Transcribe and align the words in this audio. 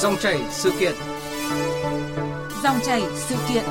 Dòng 0.00 0.16
chảy 0.20 0.40
sự 0.50 0.72
kiện. 0.80 0.94
Dòng 2.62 2.76
chảy 2.86 3.02
sự 3.16 3.34
kiện. 3.48 3.64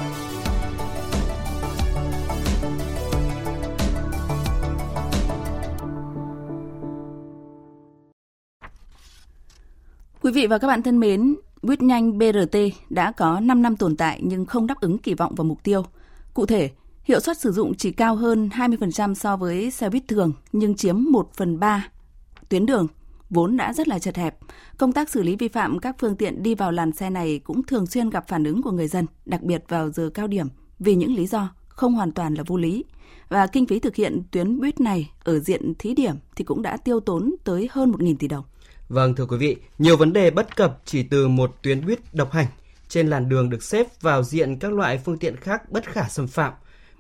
Quý 10.22 10.32
vị 10.32 10.48
và 10.48 10.58
các 10.58 10.68
bạn 10.68 10.84
thân 10.84 11.00
mến, 11.00 11.36
buýt 11.62 11.82
nhanh 11.82 12.18
BRT 12.18 12.58
đã 12.90 13.12
có 13.12 13.40
5 13.40 13.62
năm 13.62 13.76
tồn 13.76 13.98
tại 13.98 14.20
nhưng 14.24 14.46
không 14.46 14.68
đáp 14.68 14.82
ứng 14.82 14.98
kỳ 14.98 15.14
vọng 15.14 15.34
và 15.36 15.44
mục 15.44 15.64
tiêu. 15.64 15.86
Cụ 16.34 16.46
thể, 16.46 16.70
hiệu 17.04 17.20
suất 17.20 17.38
sử 17.38 17.52
dụng 17.52 17.74
chỉ 17.78 17.92
cao 17.92 18.16
hơn 18.16 18.50
20% 18.54 19.14
so 19.14 19.38
với 19.38 19.72
xe 19.72 19.90
buýt 19.90 20.08
thường 20.08 20.34
nhưng 20.52 20.76
chiếm 20.76 21.04
1 21.12 21.34
phần 21.34 21.60
3 21.60 21.88
tuyến 22.50 22.66
đường 22.66 22.88
vốn 23.30 23.58
đã 23.58 23.74
rất 23.74 23.88
là 23.88 24.00
chật 24.00 24.16
hẹp. 24.16 24.38
Công 24.78 24.92
tác 24.92 25.10
xử 25.10 25.24
lý 25.24 25.36
vi 25.36 25.48
phạm 25.48 25.80
các 25.80 25.96
phương 26.00 26.16
tiện 26.16 26.44
đi 26.44 26.56
vào 26.56 26.72
làn 26.72 26.92
xe 26.92 27.10
này 27.10 27.40
cũng 27.44 27.64
thường 27.64 27.86
xuyên 27.86 28.10
gặp 28.10 28.28
phản 28.28 28.44
ứng 28.44 28.62
của 28.62 28.72
người 28.72 28.88
dân, 28.88 29.06
đặc 29.26 29.42
biệt 29.42 29.64
vào 29.68 29.92
giờ 29.92 30.10
cao 30.14 30.28
điểm 30.28 30.48
vì 30.80 30.96
những 30.96 31.16
lý 31.16 31.28
do 31.28 31.50
không 31.68 31.94
hoàn 31.94 32.12
toàn 32.12 32.34
là 32.34 32.44
vô 32.48 32.58
lý. 32.58 32.86
Và 33.30 33.48
kinh 33.48 33.66
phí 33.66 33.80
thực 33.80 33.96
hiện 33.96 34.22
tuyến 34.32 34.60
buýt 34.60 34.80
này 34.80 35.12
ở 35.24 35.40
diện 35.40 35.74
thí 35.80 35.94
điểm 35.94 36.16
thì 36.36 36.44
cũng 36.44 36.62
đã 36.62 36.78
tiêu 36.78 37.00
tốn 37.00 37.36
tới 37.44 37.70
hơn 37.72 37.92
1.000 37.92 38.16
tỷ 38.20 38.28
đồng. 38.28 38.44
Vâng 38.90 39.16
thưa 39.16 39.26
quý 39.26 39.38
vị, 39.38 39.56
nhiều 39.78 39.98
vấn 39.98 40.14
đề 40.14 40.32
bất 40.32 40.56
cập 40.56 40.82
chỉ 40.86 41.04
từ 41.04 41.28
một 41.28 41.56
tuyến 41.62 41.86
buýt 41.86 42.00
độc 42.14 42.32
hành 42.32 42.48
trên 42.88 43.08
làn 43.08 43.30
đường 43.30 43.50
được 43.50 43.64
xếp 43.64 44.02
vào 44.02 44.24
diện 44.24 44.60
các 44.60 44.74
loại 44.74 44.98
phương 44.98 45.18
tiện 45.18 45.36
khác 45.36 45.72
bất 45.72 45.86
khả 45.86 46.10
xâm 46.10 46.28
phạm. 46.28 46.54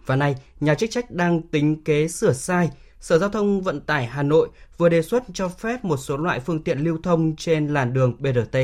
Và 0.05 0.15
nay, 0.15 0.35
nhà 0.59 0.75
chức 0.75 0.89
trách 0.91 1.11
đang 1.11 1.41
tính 1.41 1.83
kế 1.83 2.07
sửa 2.07 2.33
sai. 2.33 2.69
Sở 3.05 3.17
Giao 3.17 3.29
thông 3.29 3.61
Vận 3.61 3.81
tải 3.81 4.05
Hà 4.05 4.23
Nội 4.23 4.49
vừa 4.77 4.89
đề 4.89 5.01
xuất 5.01 5.23
cho 5.33 5.49
phép 5.49 5.85
một 5.85 5.97
số 5.97 6.17
loại 6.17 6.39
phương 6.39 6.63
tiện 6.63 6.79
lưu 6.79 6.97
thông 7.03 7.35
trên 7.35 7.67
làn 7.67 7.93
đường 7.93 8.13
BRT. 8.19 8.57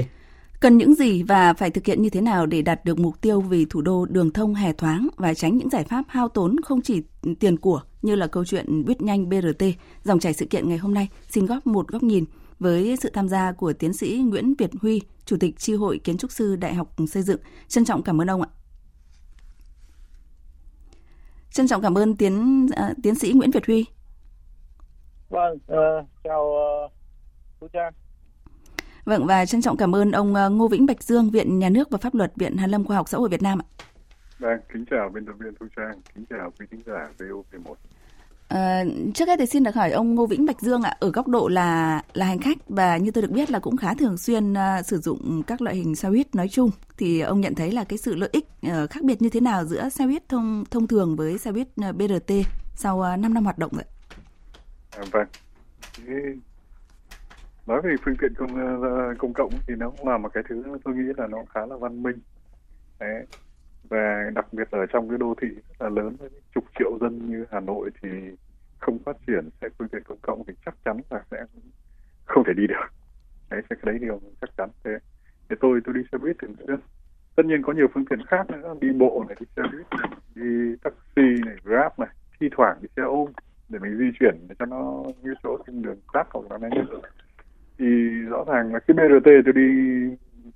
Cần 0.60 0.78
những 0.78 0.96
gì 0.96 1.24
và 1.24 1.54
phải 1.54 1.70
thực 1.70 1.86
hiện 1.86 2.02
như 2.02 2.10
thế 2.10 2.22
nào 2.22 2.46
để 2.46 2.62
đạt 2.62 2.86
được 2.86 3.00
mục 3.00 3.22
tiêu 3.22 3.42
vì 3.42 3.66
thủ 3.66 3.82
đô 3.82 4.06
đường 4.06 4.34
thông 4.34 4.56
hè 4.56 4.74
thoáng 4.74 5.08
và 5.18 5.34
tránh 5.34 5.58
những 5.58 5.70
giải 5.70 5.84
pháp 5.84 6.04
hao 6.08 6.28
tốn 6.28 6.56
không 6.64 6.82
chỉ 6.82 7.02
tiền 7.40 7.58
của 7.58 7.82
như 8.02 8.16
là 8.16 8.28
câu 8.28 8.46
chuyện 8.46 8.86
buýt 8.86 9.02
nhanh 9.02 9.30
BRT. 9.30 9.64
Dòng 10.04 10.20
chảy 10.20 10.34
sự 10.34 10.46
kiện 10.46 10.70
ngày 10.70 10.78
hôm 10.78 10.94
nay 10.94 11.10
xin 11.30 11.46
góp 11.46 11.68
một 11.68 11.88
góc 11.88 12.04
nhìn 12.04 12.26
với 12.60 12.96
sự 13.02 13.10
tham 13.14 13.30
gia 13.30 13.52
của 13.52 13.74
tiến 13.74 13.94
sĩ 13.94 14.24
Nguyễn 14.26 14.54
Việt 14.56 14.72
Huy, 14.82 15.02
Chủ 15.26 15.38
tịch 15.40 15.60
Chi 15.60 15.74
hội 15.74 16.00
Kiến 16.04 16.18
trúc 16.18 16.32
sư 16.32 16.56
Đại 16.56 16.74
học 16.74 16.96
Xây 17.08 17.24
dựng. 17.24 17.40
Trân 17.68 17.86
trọng 17.86 18.04
cảm 18.04 18.22
ơn 18.22 18.30
ông 18.30 18.42
ạ. 18.42 18.48
Trân 21.52 21.68
trọng 21.68 21.82
cảm 21.82 21.98
ơn 21.98 22.16
tiến 22.16 22.66
uh, 22.66 22.98
tiến 23.04 23.16
sĩ 23.16 23.32
Nguyễn 23.34 23.52
Việt 23.52 23.66
Huy. 23.66 23.86
Vâng, 25.32 25.54
uh, 25.54 26.06
chào 26.24 26.46
uh, 26.86 26.92
Thu 27.62 27.68
Trang. 27.74 27.94
Vâng 29.06 29.26
và 29.26 29.46
trân 29.46 29.62
trọng 29.62 29.78
cảm 29.78 29.96
ơn 29.96 30.12
ông 30.12 30.34
Ngô 30.58 30.68
Vĩnh 30.68 30.86
Bạch 30.86 31.04
Dương, 31.04 31.30
Viện 31.30 31.60
Nhà 31.60 31.70
nước 31.70 31.90
và 31.90 31.98
Pháp 31.98 32.16
luật, 32.16 32.32
Viện 32.36 32.58
Hàn 32.58 32.72
Lâm 32.72 32.86
Khoa 32.86 32.96
học 32.96 33.10
Xã 33.10 33.18
hội 33.18 33.30
Việt 33.30 33.42
Nam 33.42 33.60
ạ. 33.60 33.68
Vâng, 34.40 34.60
kính 34.74 34.86
chào 34.92 35.10
biên 35.14 35.26
tập 35.26 35.34
viên 35.40 35.54
Thu 35.60 35.66
Trang, 35.76 36.02
kính 36.16 36.26
chào 36.30 36.52
quý 36.60 36.66
thính 36.72 36.82
giả 36.86 37.10
VOV1. 37.18 37.74
À, 38.48 38.84
trước 39.14 39.28
hết 39.28 39.36
thì 39.40 39.46
xin 39.46 39.64
được 39.64 39.76
hỏi 39.76 39.92
ông 39.92 40.16
Ngô 40.16 40.26
Vĩnh 40.26 40.46
Bạch 40.46 40.62
Dương 40.62 40.82
ạ, 40.82 40.98
ở 41.00 41.12
góc 41.12 41.28
độ 41.28 41.48
là 41.48 42.02
là 42.14 42.26
hành 42.26 42.40
khách 42.40 42.58
và 42.70 42.98
như 42.98 43.12
tôi 43.12 43.22
được 43.22 43.32
biết 43.32 43.52
là 43.52 43.60
cũng 43.60 43.78
khá 43.78 43.94
thường 43.94 44.18
xuyên 44.18 44.54
uh, 44.54 44.86
sử 44.86 44.98
dụng 44.98 45.44
các 45.48 45.62
loại 45.62 45.76
hình 45.76 45.96
xe 45.96 46.10
buýt 46.10 46.36
nói 46.36 46.48
chung 46.48 46.70
thì 46.98 47.20
ông 47.20 47.42
nhận 47.42 47.56
thấy 47.56 47.72
là 47.72 47.84
cái 47.84 47.98
sự 47.98 48.16
lợi 48.16 48.30
ích 48.32 48.48
uh, 48.68 48.90
khác 48.90 49.04
biệt 49.04 49.22
như 49.22 49.30
thế 49.30 49.40
nào 49.40 49.66
giữa 49.66 49.90
xe 49.90 50.08
buýt 50.08 50.30
thông 50.30 50.64
thông 50.72 50.88
thường 50.88 51.16
với 51.16 51.38
xe 51.38 51.52
buýt 51.52 51.68
uh, 51.90 51.96
BRT 51.96 52.34
sau 52.76 52.98
uh, 52.98 53.20
5 53.20 53.34
năm 53.34 53.44
hoạt 53.44 53.58
động 53.58 53.72
vậy? 53.74 53.86
À, 54.98 55.04
vâng. 55.12 55.28
Nói 57.68 57.82
về 57.82 57.96
phương 58.04 58.16
tiện 58.22 58.34
công 58.38 58.82
ờ, 58.82 59.14
công 59.18 59.34
cộng 59.34 59.52
thì 59.68 59.76
nó 59.76 59.90
cũng 59.90 60.08
là 60.08 60.18
một 60.18 60.30
cái 60.34 60.44
thứ 60.50 60.64
tôi 60.84 60.96
nghĩ 60.96 61.14
là 61.18 61.28
nó 61.28 61.38
khá 61.54 61.66
là 61.66 61.76
văn 61.76 62.04
minh. 62.04 62.20
Đấy, 63.00 63.26
và 63.90 64.32
đặc 64.36 64.54
biệt 64.54 64.72
ở 64.72 64.86
trong 64.86 65.10
cái 65.10 65.18
đô 65.18 65.36
thị 65.42 65.48
rất 65.48 65.76
là 65.80 65.90
lớn 65.90 66.16
với 66.20 66.30
chục 66.56 66.64
triệu 66.80 66.98
dân 67.02 67.30
như 67.30 67.46
Hà 67.52 67.60
Nội 67.60 67.90
thì 68.02 68.10
không 68.80 69.00
phát 69.06 69.18
triển 69.28 69.50
sẽ 69.62 69.70
phương 69.80 69.88
tiện 69.88 70.04
công 70.04 70.18
cộng 70.22 70.44
thì 70.48 70.54
chắc 70.66 70.76
chắn 70.86 70.98
là 71.10 71.24
sẽ 71.32 71.46
không 72.26 72.44
thể 72.48 72.54
đi 72.54 72.68
được. 72.68 72.94
Đấy 73.50 73.62
cái 73.70 73.80
đấy 73.84 73.98
điều 74.02 74.22
chắc 74.42 74.50
chắn 74.58 74.70
thế. 74.84 74.92
Thế 75.50 75.56
tôi 75.60 75.82
tôi 75.86 75.96
đi 75.96 76.02
xe 76.12 76.18
buýt 76.18 76.36
thường 76.40 76.56
xuyên 76.68 76.80
tất 77.36 77.46
nhiên 77.46 77.62
có 77.64 77.74
nhiều 77.74 77.88
phương 77.94 78.06
tiện 78.06 78.26
khác 78.28 78.50
nữa 78.50 78.76
đi 78.82 78.92
bộ 78.92 79.26
này 79.28 79.38
đi 79.40 79.46
xe 79.56 79.62
buýt 79.72 79.86
này, 79.92 80.10
đi 80.36 80.76
taxi 80.84 81.44
này 81.46 81.56
grab 81.64 82.00
này 82.00 82.10
thi 82.40 82.50
thoảng 82.52 82.78
đi 82.82 82.88
xe 82.96 83.04
ôm 83.04 83.32
để 83.72 83.80
mình 83.80 83.98
di 83.98 84.06
chuyển 84.20 84.36
để 84.50 84.56
cho 84.60 84.66
nó 84.66 85.04
như 85.22 85.34
chỗ 85.44 85.58
trên 85.68 85.82
đường 85.82 86.00
khác 86.14 86.28
hoặc 86.34 86.52
là 86.52 86.58
nhanh 86.58 86.86
thì 87.80 87.86
rõ 88.30 88.44
ràng 88.48 88.74
là 88.74 88.80
cái 88.80 88.96
BRT 88.96 89.26
tôi 89.26 89.54
đi 89.54 89.70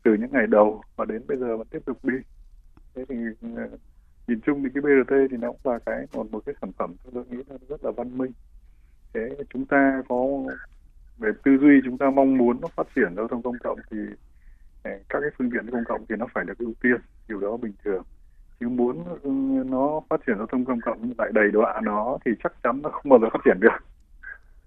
từ 0.03 0.13
những 0.13 0.31
ngày 0.31 0.47
đầu 0.47 0.81
và 0.95 1.05
đến 1.05 1.21
bây 1.27 1.37
giờ 1.37 1.57
vẫn 1.57 1.67
tiếp 1.67 1.79
tục 1.85 2.05
đi. 2.05 2.13
Thế 2.95 3.05
thì 3.09 3.15
ờ, 3.55 3.69
nhìn 4.27 4.39
chung 4.41 4.63
thì 4.63 4.69
cái 4.73 4.81
BRT 4.81 5.13
thì 5.31 5.37
nó 5.37 5.51
cũng 5.51 5.73
là 5.73 5.79
cái 5.85 6.05
một 6.13 6.31
một 6.31 6.43
cái 6.45 6.55
sản 6.61 6.71
phẩm 6.77 6.95
tôi 7.13 7.25
nghĩ 7.29 7.37
là 7.47 7.57
rất 7.69 7.85
là 7.85 7.91
văn 7.91 8.17
minh. 8.17 8.31
Thế 9.13 9.21
chúng 9.49 9.65
ta 9.65 10.03
có 10.09 10.27
về 11.17 11.31
tư 11.43 11.57
duy, 11.61 11.81
chúng 11.85 11.97
ta 11.97 12.09
mong 12.09 12.37
muốn 12.37 12.61
nó 12.61 12.67
phát 12.75 12.87
triển 12.95 13.15
giao 13.15 13.27
thông 13.27 13.43
công 13.43 13.59
cộng 13.63 13.79
thì 13.91 13.97
ờ, 14.83 14.91
các 15.09 15.19
cái 15.21 15.29
phương 15.37 15.51
tiện 15.51 15.71
công 15.71 15.83
cộng 15.87 16.05
thì 16.09 16.15
nó 16.15 16.27
phải 16.33 16.45
được 16.45 16.57
ưu 16.57 16.73
tiên, 16.81 16.97
điều 17.27 17.39
đó 17.39 17.57
bình 17.57 17.73
thường 17.83 18.03
chứ 18.59 18.69
muốn 18.69 19.03
nó 19.71 20.01
phát 20.09 20.21
triển 20.27 20.37
giao 20.37 20.47
thông 20.47 20.65
công 20.65 20.81
cộng 20.81 21.11
lại 21.17 21.29
đầy 21.33 21.51
đọa 21.51 21.81
nó 21.83 22.17
thì 22.25 22.31
chắc 22.43 22.53
chắn 22.63 22.81
nó 22.81 22.89
không 22.89 23.09
bao 23.09 23.19
giờ 23.19 23.27
phát 23.33 23.39
triển 23.45 23.59
được. 23.59 23.77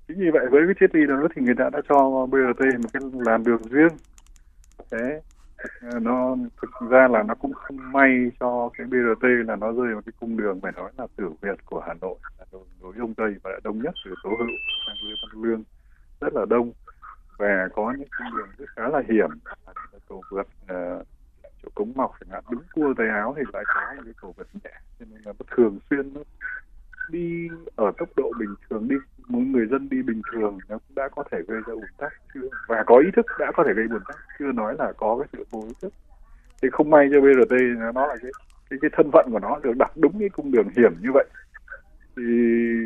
Chính 0.08 0.18
vì 0.20 0.30
vậy 0.30 0.46
với 0.50 0.62
cái 0.66 0.74
triết 0.80 0.94
lý 0.94 1.06
đó 1.06 1.28
thì 1.34 1.42
người 1.42 1.54
ta 1.58 1.70
đã 1.72 1.80
cho 1.88 2.26
BRT 2.26 2.60
một 2.60 2.88
cái 2.92 3.02
làn 3.12 3.44
đường 3.44 3.62
riêng. 3.70 3.96
Thế 4.90 5.20
nó 6.00 6.36
thực 6.62 6.90
ra 6.90 7.08
là 7.08 7.22
nó 7.22 7.34
cũng 7.34 7.52
không 7.52 7.92
may 7.92 8.30
cho 8.40 8.70
cái 8.78 8.86
BRT 8.86 9.24
là 9.46 9.56
nó 9.56 9.72
rơi 9.72 9.92
vào 9.92 10.02
cái 10.06 10.12
cung 10.20 10.36
đường 10.36 10.60
phải 10.60 10.72
nói 10.76 10.90
là 10.98 11.06
tử 11.16 11.30
Việt 11.40 11.64
của 11.64 11.82
Hà 11.86 11.94
Nội 12.00 12.16
là 12.38 12.44
nối 12.82 12.92
đông 12.96 13.14
tây 13.14 13.34
và 13.42 13.50
đông 13.64 13.82
nhất 13.82 13.94
từ 14.04 14.14
Tố 14.24 14.30
Hữu 14.30 14.48
sang 14.86 14.96
Lê 15.02 15.14
Văn 15.22 15.42
Lương 15.42 15.62
rất 16.20 16.34
là 16.34 16.44
đông. 16.48 16.72
Và 17.38 17.68
có 17.74 17.94
những 17.98 18.08
cung 18.18 18.36
đường 18.36 18.48
rất 18.58 18.66
khá 18.76 18.88
là 18.88 19.02
hiểm 19.08 19.28
cầu 20.08 20.22
vượt 20.30 20.46
uh, 20.72 21.06
chỗ 21.62 21.68
cống 21.74 21.92
mọc 21.94 22.16
chẳng 22.20 22.30
hạn 22.30 22.44
đúng 22.50 22.62
cua 22.72 22.94
tay 22.98 23.08
áo 23.08 23.34
thì 23.36 23.42
lại 23.52 23.64
có 23.74 23.80
một 23.96 24.02
cái 24.04 24.14
cầu 24.16 24.34
vượt 24.36 24.48
nhẹ. 24.64 24.70
Cho 24.98 25.06
nên 25.10 25.20
là 25.24 25.32
nó 25.38 25.44
thường 25.56 25.78
xuyên 25.90 26.14
nó 26.14 26.20
đi 27.08 27.50
ở 27.76 27.92
tốc 27.98 28.08
độ 28.16 28.32
bình 28.38 28.54
thường 28.70 28.88
đi 28.88 28.96
một 29.28 29.38
người 29.38 29.66
dân 29.66 29.88
đi 29.88 30.02
bình 30.02 30.22
thường 30.32 30.60
nó 30.68 30.78
cũng 30.78 30.94
đã 30.94 31.08
có 31.16 31.24
thể 31.30 31.38
gây 31.48 31.60
ra 31.66 31.72
ủn 31.72 31.86
tắc 31.96 32.12
chưa 32.34 32.48
và 32.66 32.84
có 32.86 32.98
ý 32.98 33.10
thức 33.16 33.26
đã 33.38 33.52
có 33.54 33.64
thể 33.66 33.72
gây 33.74 33.86
ủn 33.90 34.04
tắc 34.08 34.16
chưa 34.38 34.52
nói 34.52 34.74
là 34.78 34.92
có 34.96 35.18
cái 35.18 35.28
sự 35.32 35.44
vô 35.50 35.64
ý 35.68 35.74
thức. 35.82 35.92
Thì 36.62 36.68
không 36.72 36.90
may 36.90 37.08
cho 37.12 37.20
BRT 37.20 37.52
nó 37.94 38.06
là 38.06 38.16
cái 38.22 38.30
cái 38.70 38.78
cái 38.82 38.90
thân 38.96 39.10
phận 39.12 39.28
của 39.32 39.38
nó 39.38 39.58
được 39.62 39.76
đặt 39.78 39.92
đúng 39.96 40.20
cái 40.20 40.28
cung 40.28 40.50
đường 40.50 40.68
hiểm 40.76 40.92
như 41.02 41.10
vậy. 41.14 41.26
Thì 42.16 42.22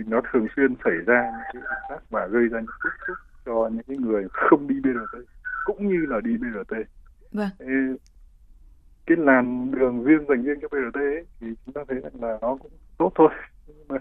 nó 0.06 0.21
thường 0.32 0.47
xuyên 0.56 0.75
xảy 0.84 0.94
ra 1.06 1.22
những 1.22 1.62
cái 1.62 1.62
ủn 1.62 1.78
tắc 1.88 2.11
và 2.11 2.27
gây 2.27 2.49
ra 2.49 2.61
những 2.61 2.77
bức 2.84 2.93
xúc 3.06 3.16
cho 3.44 3.71
những 3.72 3.84
cái 3.88 3.97
người 3.97 4.27
không 4.32 4.69
đi 4.69 4.75
BRT 4.81 5.19
cũng 5.65 5.88
như 5.88 6.06
là 6.09 6.21
đi 6.21 6.37
BRT 6.37 6.77
vâng 7.32 7.50
cái 9.07 9.17
làn 9.17 9.71
đường 9.71 10.05
riêng 10.05 10.25
dành 10.29 10.43
riêng 10.43 10.59
cho 10.63 10.69
BRT 10.69 10.95
ấy, 10.95 11.27
thì 11.41 11.47
chúng 11.67 11.73
ta 11.75 11.81
thấy 11.89 12.01
rằng 12.01 12.13
là 12.21 12.39
nó 12.43 12.57
cũng 12.57 12.73
tốt 12.99 13.13
thôi. 13.15 13.29
Nhưng 13.67 13.89
mà 13.89 13.99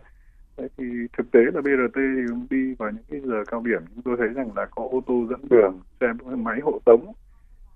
đấy 0.57 0.69
thì 0.77 0.85
thực 1.17 1.31
tế 1.31 1.39
là 1.53 1.61
BRT 1.61 1.95
thì 1.95 2.33
đi 2.49 2.75
vào 2.75 2.91
những 2.91 3.03
cái 3.09 3.19
giờ 3.23 3.43
cao 3.47 3.61
điểm. 3.65 3.81
Chúng 3.95 4.03
tôi 4.03 4.15
thấy 4.17 4.27
rằng 4.27 4.49
là 4.55 4.65
có 4.65 4.83
ô 4.91 5.01
tô 5.07 5.25
dẫn 5.29 5.49
đường, 5.49 5.79
xe 5.99 6.07
máy 6.37 6.59
hộ 6.63 6.79
tống. 6.85 7.13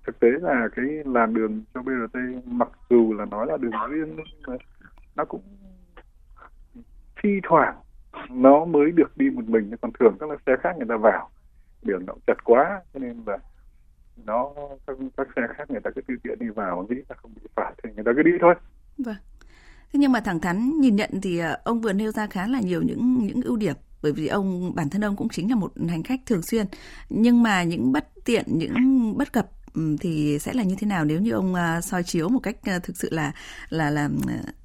Thực 0.06 0.20
tế 0.20 0.28
là 0.40 0.68
cái 0.76 0.84
làn 1.04 1.34
đường 1.34 1.62
cho 1.74 1.82
BRT 1.82 2.18
mặc 2.44 2.68
dù 2.90 3.14
là 3.18 3.24
nói 3.24 3.46
là 3.46 3.56
đường 3.56 3.72
riêng 3.90 4.16
nhưng 4.16 4.26
mà 4.46 4.56
nó 5.16 5.24
cũng 5.24 5.42
thi 7.22 7.40
thoảng 7.42 7.76
nó 8.30 8.64
mới 8.64 8.90
được 8.90 9.16
đi 9.16 9.30
một 9.30 9.44
mình. 9.48 9.70
Còn 9.80 9.90
thường 9.98 10.16
các 10.20 10.40
xe 10.46 10.56
khác 10.60 10.76
người 10.76 10.86
ta 10.88 10.96
vào 10.96 11.30
đường 11.82 12.06
nó 12.06 12.14
chặt 12.26 12.44
quá 12.44 12.80
cho 12.94 13.00
nên 13.00 13.22
là 13.26 13.38
nó 14.24 14.52
các, 14.86 14.96
các 15.16 15.28
xe 15.36 15.42
khác 15.56 15.70
người 15.70 15.80
ta 15.80 15.90
cứ 15.94 16.00
tự 16.08 16.14
tiện 16.22 16.38
đi 16.38 16.46
vào 16.48 16.86
nghĩ 16.90 16.96
là 17.08 17.16
không 17.16 17.34
bị 17.34 17.42
phạt 17.56 17.72
thì 17.82 17.90
người 17.94 18.04
ta 18.04 18.12
cứ 18.16 18.22
đi 18.22 18.30
thôi. 18.40 18.54
Vâng. 18.98 19.16
Thế 19.92 19.98
nhưng 19.98 20.12
mà 20.12 20.20
thẳng 20.20 20.40
thắn 20.40 20.80
nhìn 20.80 20.96
nhận 20.96 21.10
thì 21.22 21.38
ờ, 21.38 21.58
ông 21.64 21.80
vừa 21.80 21.92
nêu 21.92 22.12
ra 22.12 22.26
khá 22.26 22.46
là 22.46 22.60
nhiều 22.60 22.82
những 22.82 23.18
những 23.26 23.42
ưu 23.42 23.56
điểm 23.56 23.76
bởi 24.02 24.12
vì 24.12 24.26
ông 24.26 24.74
bản 24.74 24.90
thân 24.90 25.04
ông 25.04 25.16
cũng 25.16 25.28
chính 25.28 25.50
là 25.50 25.56
một 25.56 25.72
hành 25.88 26.02
khách 26.02 26.20
thường 26.26 26.42
xuyên. 26.42 26.66
Nhưng 27.08 27.42
mà 27.42 27.62
những 27.62 27.92
bất 27.92 28.08
tiện 28.24 28.44
những 28.46 28.74
bất 29.16 29.32
cập 29.32 29.46
thì 30.00 30.38
sẽ 30.38 30.52
là 30.54 30.62
như 30.62 30.74
thế 30.78 30.86
nào 30.86 31.04
nếu 31.04 31.20
như 31.20 31.30
ông 31.30 31.54
ờ, 31.54 31.80
soi 31.80 32.02
chiếu 32.02 32.28
một 32.28 32.40
cách 32.42 32.56
ờ, 32.66 32.78
thực 32.82 32.96
sự 32.96 33.08
là 33.12 33.32
là 33.68 33.90
là 33.90 34.08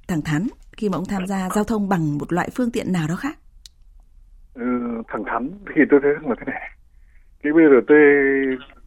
thẳng 0.08 0.22
thắn 0.22 0.46
khi 0.76 0.88
mà 0.88 0.98
ông 0.98 1.04
tham 1.08 1.26
gia 1.26 1.48
giao 1.54 1.64
thông 1.64 1.88
bằng 1.88 2.18
một 2.18 2.32
loại 2.32 2.48
phương 2.54 2.70
tiện 2.70 2.92
nào 2.92 3.08
đó 3.08 3.16
khác? 3.16 3.38
Ừ, 4.54 4.62
thẳng 5.08 5.24
thắn 5.26 5.50
thì 5.74 5.82
tôi 5.90 6.00
thấy 6.02 6.12
là 6.22 6.34
thế 6.38 6.52
này. 6.52 6.70
Cái 7.42 7.52
BRT 7.52 7.92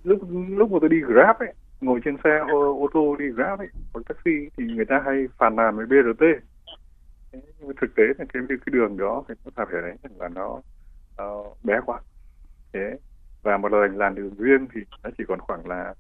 lúc 0.06 0.20
lúc 0.50 0.72
mà 0.72 0.78
tôi 0.82 0.90
đi 0.90 1.00
Grab 1.00 1.36
ấy 1.40 1.54
ngồi 1.82 2.00
trên 2.06 2.18
xe 2.24 2.38
ô, 2.52 2.82
ô 2.82 2.88
tô 2.94 3.16
đi 3.16 3.26
grab 3.30 3.60
ấy 3.60 3.68
hoặc 3.94 4.02
taxi 4.08 4.50
thì 4.58 4.64
người 4.64 4.86
ta 4.86 5.02
hay 5.06 5.28
phàn 5.38 5.56
nàn 5.56 5.76
với 5.76 5.86
brt 5.86 6.24
Thế, 7.32 7.42
nhưng 7.60 7.68
mà 7.68 7.74
thực 7.82 7.96
tế 7.96 8.04
là 8.04 8.26
cái 8.34 8.44
cái 8.50 8.58
đường 8.66 8.98
đó 8.98 9.24
thì 9.28 9.36
nó 9.46 9.66
phải 9.66 9.82
đấy 9.82 9.96
là 10.20 10.30
nó, 10.30 10.62
uh, 11.24 11.58
bé 11.64 11.80
quá. 11.86 12.00
Thế 12.74 12.98
và 13.44 13.58
một 13.58 13.72
lần 13.72 13.98
làn 13.98 14.16
đường 14.16 14.36
riêng 14.38 14.68
thì 14.74 14.82
nó 15.04 15.10
chỉ 15.18 15.24
còn 15.28 15.40
khoảng 15.40 15.68
là 15.68 15.94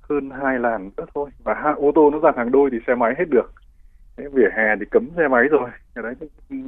hơn 0.00 0.30
hai 0.30 0.58
làn 0.58 0.90
nữa 0.96 1.04
thôi. 1.14 1.30
Và 1.44 1.54
hai, 1.54 1.72
ô 1.76 1.92
tô 1.94 2.10
nó 2.10 2.18
dàn 2.22 2.34
hàng 2.36 2.52
đôi 2.52 2.70
thì 2.72 2.78
xe 2.86 2.94
máy 2.94 3.14
hết 3.18 3.24
được. 3.30 3.52
Thế 4.16 4.24
vỉa 4.32 4.48
hè 4.56 4.76
thì 4.80 4.86
cấm 4.90 5.08
xe 5.16 5.28
máy 5.28 5.48
rồi. 5.48 5.70
Cái 5.94 6.02
đấy 6.02 6.14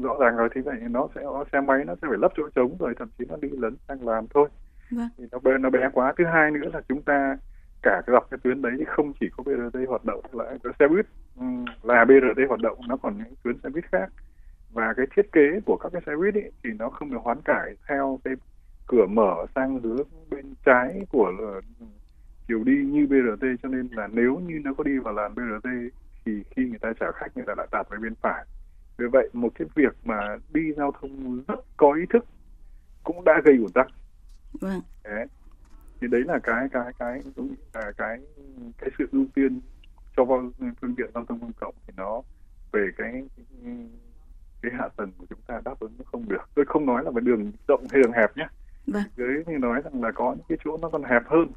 rõ 0.02 0.16
ràng 0.20 0.36
rồi 0.36 0.48
thì 0.54 0.60
vậy 0.60 0.76
nó 0.90 1.08
sẽ 1.14 1.22
xe 1.52 1.60
máy 1.60 1.84
nó 1.84 1.94
sẽ 2.02 2.08
phải 2.08 2.18
lấp 2.18 2.32
chỗ 2.36 2.48
trống 2.54 2.76
rồi 2.78 2.94
thậm 2.98 3.08
chí 3.18 3.24
nó 3.28 3.36
đi 3.42 3.48
lấn 3.48 3.76
sang 3.88 4.08
làn 4.08 4.26
thôi 4.34 4.48
vâng. 4.96 5.08
thì 5.18 5.24
nó 5.32 5.38
bé 5.38 5.58
nó 5.58 5.70
bé 5.70 5.88
quá. 5.92 6.14
Thứ 6.18 6.24
hai 6.24 6.50
nữa 6.50 6.70
là 6.72 6.80
chúng 6.88 7.02
ta 7.02 7.36
cả 7.82 8.02
cái 8.06 8.12
dọc 8.12 8.30
cái 8.30 8.38
tuyến 8.42 8.62
đấy 8.62 8.84
không 8.86 9.12
chỉ 9.20 9.28
có 9.36 9.42
BRT 9.42 9.78
hoạt 9.88 10.04
động 10.04 10.20
là 10.32 10.44
cái 10.62 10.72
xe 10.78 10.88
buýt 10.88 11.06
ừ, 11.36 11.46
là 11.82 12.04
BRT 12.04 12.48
hoạt 12.48 12.60
động 12.60 12.78
nó 12.88 12.96
còn 12.96 13.18
những 13.18 13.34
tuyến 13.42 13.56
xe 13.62 13.68
buýt 13.68 13.84
khác. 13.92 14.08
Và 14.72 14.94
cái 14.96 15.06
thiết 15.16 15.32
kế 15.32 15.60
của 15.66 15.76
các 15.76 15.92
cái 15.92 16.02
xe 16.06 16.12
buýt 16.16 16.34
ấy, 16.34 16.52
thì 16.64 16.70
nó 16.78 16.90
không 16.90 17.10
được 17.10 17.18
hoán 17.22 17.40
cải 17.44 17.76
theo 17.88 18.20
cái 18.24 18.34
cửa 18.86 19.06
mở 19.06 19.46
sang 19.54 19.80
hướng 19.80 20.06
bên 20.30 20.54
trái 20.64 21.06
của 21.10 21.32
chiều 22.48 22.64
đi 22.64 22.84
như 22.84 23.06
BRT 23.06 23.46
cho 23.62 23.68
nên 23.68 23.88
là 23.92 24.08
nếu 24.12 24.38
như 24.46 24.60
nó 24.64 24.74
có 24.74 24.84
đi 24.84 24.98
vào 24.98 25.14
làn 25.14 25.34
BRT 25.34 25.68
thì 26.24 26.32
khi 26.50 26.68
người 26.68 26.78
ta 26.78 26.92
trả 27.00 27.06
khách 27.14 27.36
người 27.36 27.44
ta 27.46 27.54
lại 27.56 27.66
tạt 27.70 27.90
về 27.90 27.98
bên 28.02 28.14
phải. 28.22 28.44
Vì 28.98 29.06
vậy 29.12 29.28
một 29.32 29.52
cái 29.54 29.68
việc 29.74 29.96
mà 30.04 30.36
đi 30.52 30.72
giao 30.76 30.92
thông 31.00 31.42
rất 31.48 31.60
có 31.76 31.92
ý 31.92 32.02
thức 32.10 32.24
cũng 33.04 33.24
đã 33.24 33.40
gây 33.44 33.56
ủn 33.56 33.72
tắc 33.72 33.86
vâng. 34.60 34.80
đấy. 35.04 35.26
thì 36.00 36.08
đấy 36.08 36.22
là 36.26 36.38
cái 36.42 36.68
cái 36.72 36.92
cái 36.98 37.20
cũng 37.36 37.54
là 37.74 37.92
cái 37.96 38.18
cái 38.78 38.90
sự 38.98 39.08
ưu 39.12 39.26
tiên 39.34 39.60
cho 40.16 40.24
phương 40.80 40.94
tiện 40.96 41.10
giao 41.14 41.24
thông 41.24 41.40
công 41.40 41.52
cộng 41.60 41.74
thì 41.86 41.94
nó 41.96 42.22
về 42.72 42.88
cái 42.96 43.24
cái 44.62 44.72
hạ 44.78 44.88
tầng 44.96 45.12
của 45.18 45.26
chúng 45.30 45.40
ta 45.46 45.60
đáp 45.64 45.80
ứng 45.80 45.92
nó 45.98 46.04
không 46.12 46.28
được 46.28 46.48
tôi 46.54 46.64
không 46.64 46.86
nói 46.86 47.04
là 47.04 47.10
về 47.10 47.20
đường 47.20 47.52
rộng 47.68 47.86
hay 47.90 48.02
đường 48.02 48.12
hẹp 48.12 48.36
nhé 48.36 48.46
vâng. 48.86 49.02
dưới 49.16 49.44
như 49.46 49.58
nói 49.58 49.82
rằng 49.84 50.02
là 50.02 50.12
có 50.12 50.34
những 50.36 50.46
cái 50.48 50.58
chỗ 50.64 50.76
nó 50.82 50.88
còn 50.88 51.04
hẹp 51.04 51.22
hơn 51.26 51.52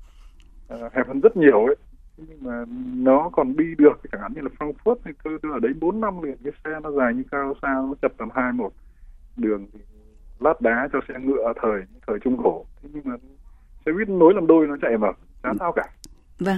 uh, 0.73 0.93
hẹp 0.93 1.07
hơn 1.07 1.19
rất 1.21 1.37
nhiều 1.37 1.65
ấy 1.65 1.75
nhưng 2.17 2.43
mà 2.43 2.65
nó 2.95 3.29
còn 3.33 3.57
đi 3.57 3.75
được 3.77 4.01
chẳng 4.11 4.21
hạn 4.21 4.33
như 4.33 4.41
là 4.41 4.49
Frankfurt 4.59 4.95
thì 5.05 5.11
tôi, 5.23 5.39
tôi 5.41 5.51
ở 5.51 5.59
đấy 5.59 5.73
4 5.79 6.01
năm 6.01 6.21
liền 6.21 6.37
cái 6.43 6.53
xe 6.63 6.79
nó 6.83 6.91
dài 6.91 7.13
như 7.13 7.23
cao 7.31 7.53
sao 7.61 7.87
nó 7.87 7.93
chập 8.01 8.11
tầm 8.17 8.29
hai 8.33 8.51
một 8.51 8.73
đường 9.37 9.65
thì 9.73 9.79
lát 10.39 10.61
đá 10.61 10.89
cho 10.93 10.99
xe 11.07 11.13
ngựa 11.19 11.53
thời 11.61 11.81
thời 12.07 12.19
trung 12.23 12.37
cổ 12.43 12.65
thế 12.81 12.89
nhưng 12.93 13.03
mà 13.05 13.15
xe 13.85 13.91
buýt 13.91 14.09
nối 14.09 14.33
làm 14.33 14.47
đôi 14.47 14.67
nó 14.67 14.75
chạy 14.81 14.97
mà 14.97 15.07
chả 15.43 15.49
sao 15.59 15.71
cả. 15.71 15.83
Vâng. 16.39 16.57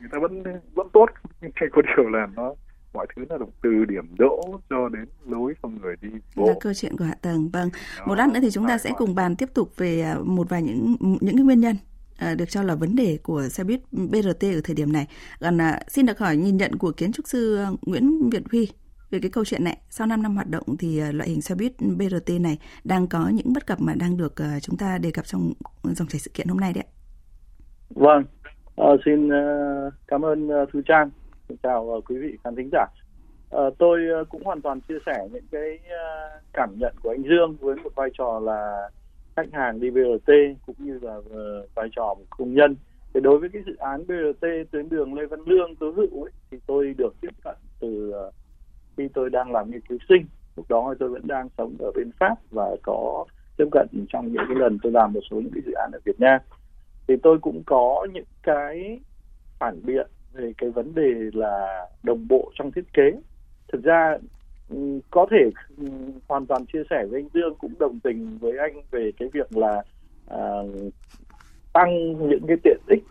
người 0.00 0.08
ta 0.12 0.18
vẫn 0.18 0.42
vẫn 0.74 0.88
tốt 0.92 1.06
nhưng 1.40 1.50
có 1.72 1.82
điều 1.82 2.08
là 2.08 2.26
nó 2.36 2.54
mọi 2.94 3.06
thứ 3.16 3.24
là 3.28 3.46
từ 3.62 3.84
điểm 3.84 4.14
đỗ 4.18 4.60
cho 4.70 4.88
đến 4.88 5.04
lối 5.26 5.54
cho 5.62 5.68
người 5.68 5.96
đi 6.00 6.08
bộ. 6.36 6.46
Là 6.46 6.54
câu 6.60 6.74
chuyện 6.74 6.96
của 6.96 7.04
hạ 7.04 7.14
tầng. 7.22 7.48
Vâng. 7.52 7.68
Đó, 7.98 8.04
một 8.06 8.14
lát 8.14 8.28
nữa 8.28 8.40
thì 8.42 8.50
chúng 8.50 8.68
ta 8.68 8.78
sẽ 8.78 8.90
cùng 8.96 9.14
bàn 9.14 9.36
tiếp 9.36 9.48
tục 9.54 9.76
về 9.76 10.00
à, 10.00 10.16
một 10.24 10.48
vài 10.48 10.62
những 10.62 10.96
những 11.00 11.36
cái 11.36 11.44
nguyên 11.44 11.60
nhân 11.60 11.76
à, 12.18 12.34
được 12.34 12.44
cho 12.48 12.62
là 12.62 12.74
vấn 12.74 12.96
đề 12.96 13.18
của 13.22 13.48
xe 13.48 13.64
buýt 13.64 13.80
BRT 13.92 14.42
ở 14.42 14.60
thời 14.64 14.74
điểm 14.76 14.92
này. 14.92 15.08
Còn 15.40 15.60
à, 15.60 15.80
xin 15.88 16.06
được 16.06 16.18
hỏi 16.18 16.36
nhìn 16.36 16.56
nhận 16.56 16.76
của 16.78 16.92
kiến 16.92 17.12
trúc 17.12 17.28
sư 17.28 17.64
Nguyễn 17.86 18.30
Việt 18.30 18.42
Huy 18.52 18.68
về 19.14 19.20
cái 19.22 19.30
câu 19.30 19.44
chuyện 19.44 19.64
này. 19.64 19.78
Sau 19.90 20.06
5 20.06 20.22
năm 20.22 20.34
hoạt 20.34 20.50
động 20.50 20.64
thì 20.78 20.98
ờ, 20.98 21.12
loại 21.12 21.28
hình 21.28 21.42
xe 21.42 21.54
buýt 21.54 21.72
BRT 21.98 22.30
này 22.40 22.58
đang 22.84 23.06
có 23.06 23.28
những 23.34 23.52
bất 23.54 23.66
cập 23.66 23.80
mà 23.80 23.92
đang 24.00 24.16
được 24.16 24.36
ờ, 24.36 24.46
chúng 24.62 24.76
ta 24.76 24.98
đề 24.98 25.10
cập 25.10 25.24
trong 25.24 25.52
dòng 25.82 26.08
chảy 26.08 26.18
sự 26.18 26.30
kiện 26.34 26.48
hôm 26.48 26.60
nay 26.60 26.72
đấy 26.72 26.84
ạ. 26.86 26.90
Vâng, 27.90 28.24
à, 28.76 28.88
xin 29.04 29.28
cảm 30.06 30.24
ơn 30.24 30.48
Thư 30.48 30.64
Thu 30.72 30.80
Trang. 30.86 31.10
Xin 31.48 31.56
chào 31.62 32.02
quý 32.08 32.16
vị 32.16 32.38
khán 32.44 32.56
thính 32.56 32.68
giả. 32.72 32.86
À, 33.50 33.62
tôi 33.78 34.00
cũng 34.28 34.44
hoàn 34.44 34.62
toàn 34.62 34.80
chia 34.80 34.98
sẻ 35.06 35.28
những 35.32 35.46
cái 35.50 35.78
cảm 36.52 36.78
nhận 36.78 36.94
của 37.02 37.10
anh 37.10 37.22
Dương 37.22 37.56
với 37.60 37.76
một 37.76 37.90
vai 37.94 38.10
trò 38.18 38.40
là 38.40 38.90
khách 39.36 39.52
hàng 39.52 39.80
đi 39.80 39.90
BRT 39.90 40.30
cũng 40.66 40.76
như 40.78 40.98
là 41.02 41.16
vai 41.74 41.88
trò 41.96 42.14
một 42.18 42.26
công 42.30 42.54
nhân 42.54 42.76
thì 43.14 43.20
đối 43.20 43.38
với 43.38 43.48
cái 43.48 43.62
dự 43.66 43.76
án 43.76 44.06
BRT 44.06 44.46
tuyến 44.70 44.88
đường 44.88 45.14
Lê 45.14 45.26
Văn 45.26 45.40
Lương 45.46 45.76
Tố 45.76 45.90
Hữu 45.90 46.22
ấy, 46.22 46.32
thì 46.50 46.58
tôi 46.66 46.94
được 46.98 47.14
tiếp 47.20 47.32
cận 47.44 47.54
từ 47.80 48.13
khi 48.96 49.08
tôi 49.14 49.30
đang 49.30 49.52
làm 49.52 49.70
nghiên 49.70 49.80
cứu 49.80 49.98
sinh 50.08 50.26
lúc 50.56 50.66
đó 50.68 50.94
tôi 50.98 51.08
vẫn 51.08 51.26
đang 51.26 51.48
sống 51.58 51.74
ở 51.78 51.90
bên 51.94 52.10
Pháp 52.20 52.34
và 52.50 52.76
có 52.82 53.24
tiếp 53.56 53.64
cận 53.72 53.86
trong 54.08 54.32
những 54.32 54.44
cái 54.48 54.56
lần 54.56 54.78
tôi 54.82 54.92
làm 54.92 55.12
một 55.12 55.20
số 55.30 55.36
những 55.36 55.52
cái 55.54 55.62
dự 55.66 55.72
án 55.72 55.90
ở 55.92 55.98
Việt 56.04 56.20
Nam. 56.20 56.40
Thì 57.08 57.14
tôi 57.22 57.38
cũng 57.38 57.62
có 57.66 58.06
những 58.12 58.24
cái 58.42 59.00
phản 59.58 59.80
biện 59.86 60.06
về 60.32 60.52
cái 60.58 60.70
vấn 60.70 60.94
đề 60.94 61.30
là 61.32 61.86
đồng 62.02 62.28
bộ 62.28 62.52
trong 62.54 62.72
thiết 62.72 62.92
kế. 62.92 63.12
Thực 63.72 63.82
ra 63.82 64.18
ừ, 64.68 65.00
có 65.10 65.26
thể 65.30 65.50
ừ, 65.78 65.86
hoàn 66.28 66.46
toàn 66.46 66.66
chia 66.66 66.82
sẻ 66.90 67.06
với 67.10 67.20
anh 67.20 67.28
Dương 67.34 67.54
cũng 67.58 67.74
đồng 67.78 68.00
tình 68.00 68.38
với 68.40 68.58
anh 68.58 68.82
về 68.90 69.10
cái 69.18 69.28
việc 69.32 69.56
là 69.56 69.82
à, 70.28 70.48
tăng 71.72 72.12
những 72.28 72.46
cái 72.48 72.56
tiện 72.64 72.78
ích 72.88 73.02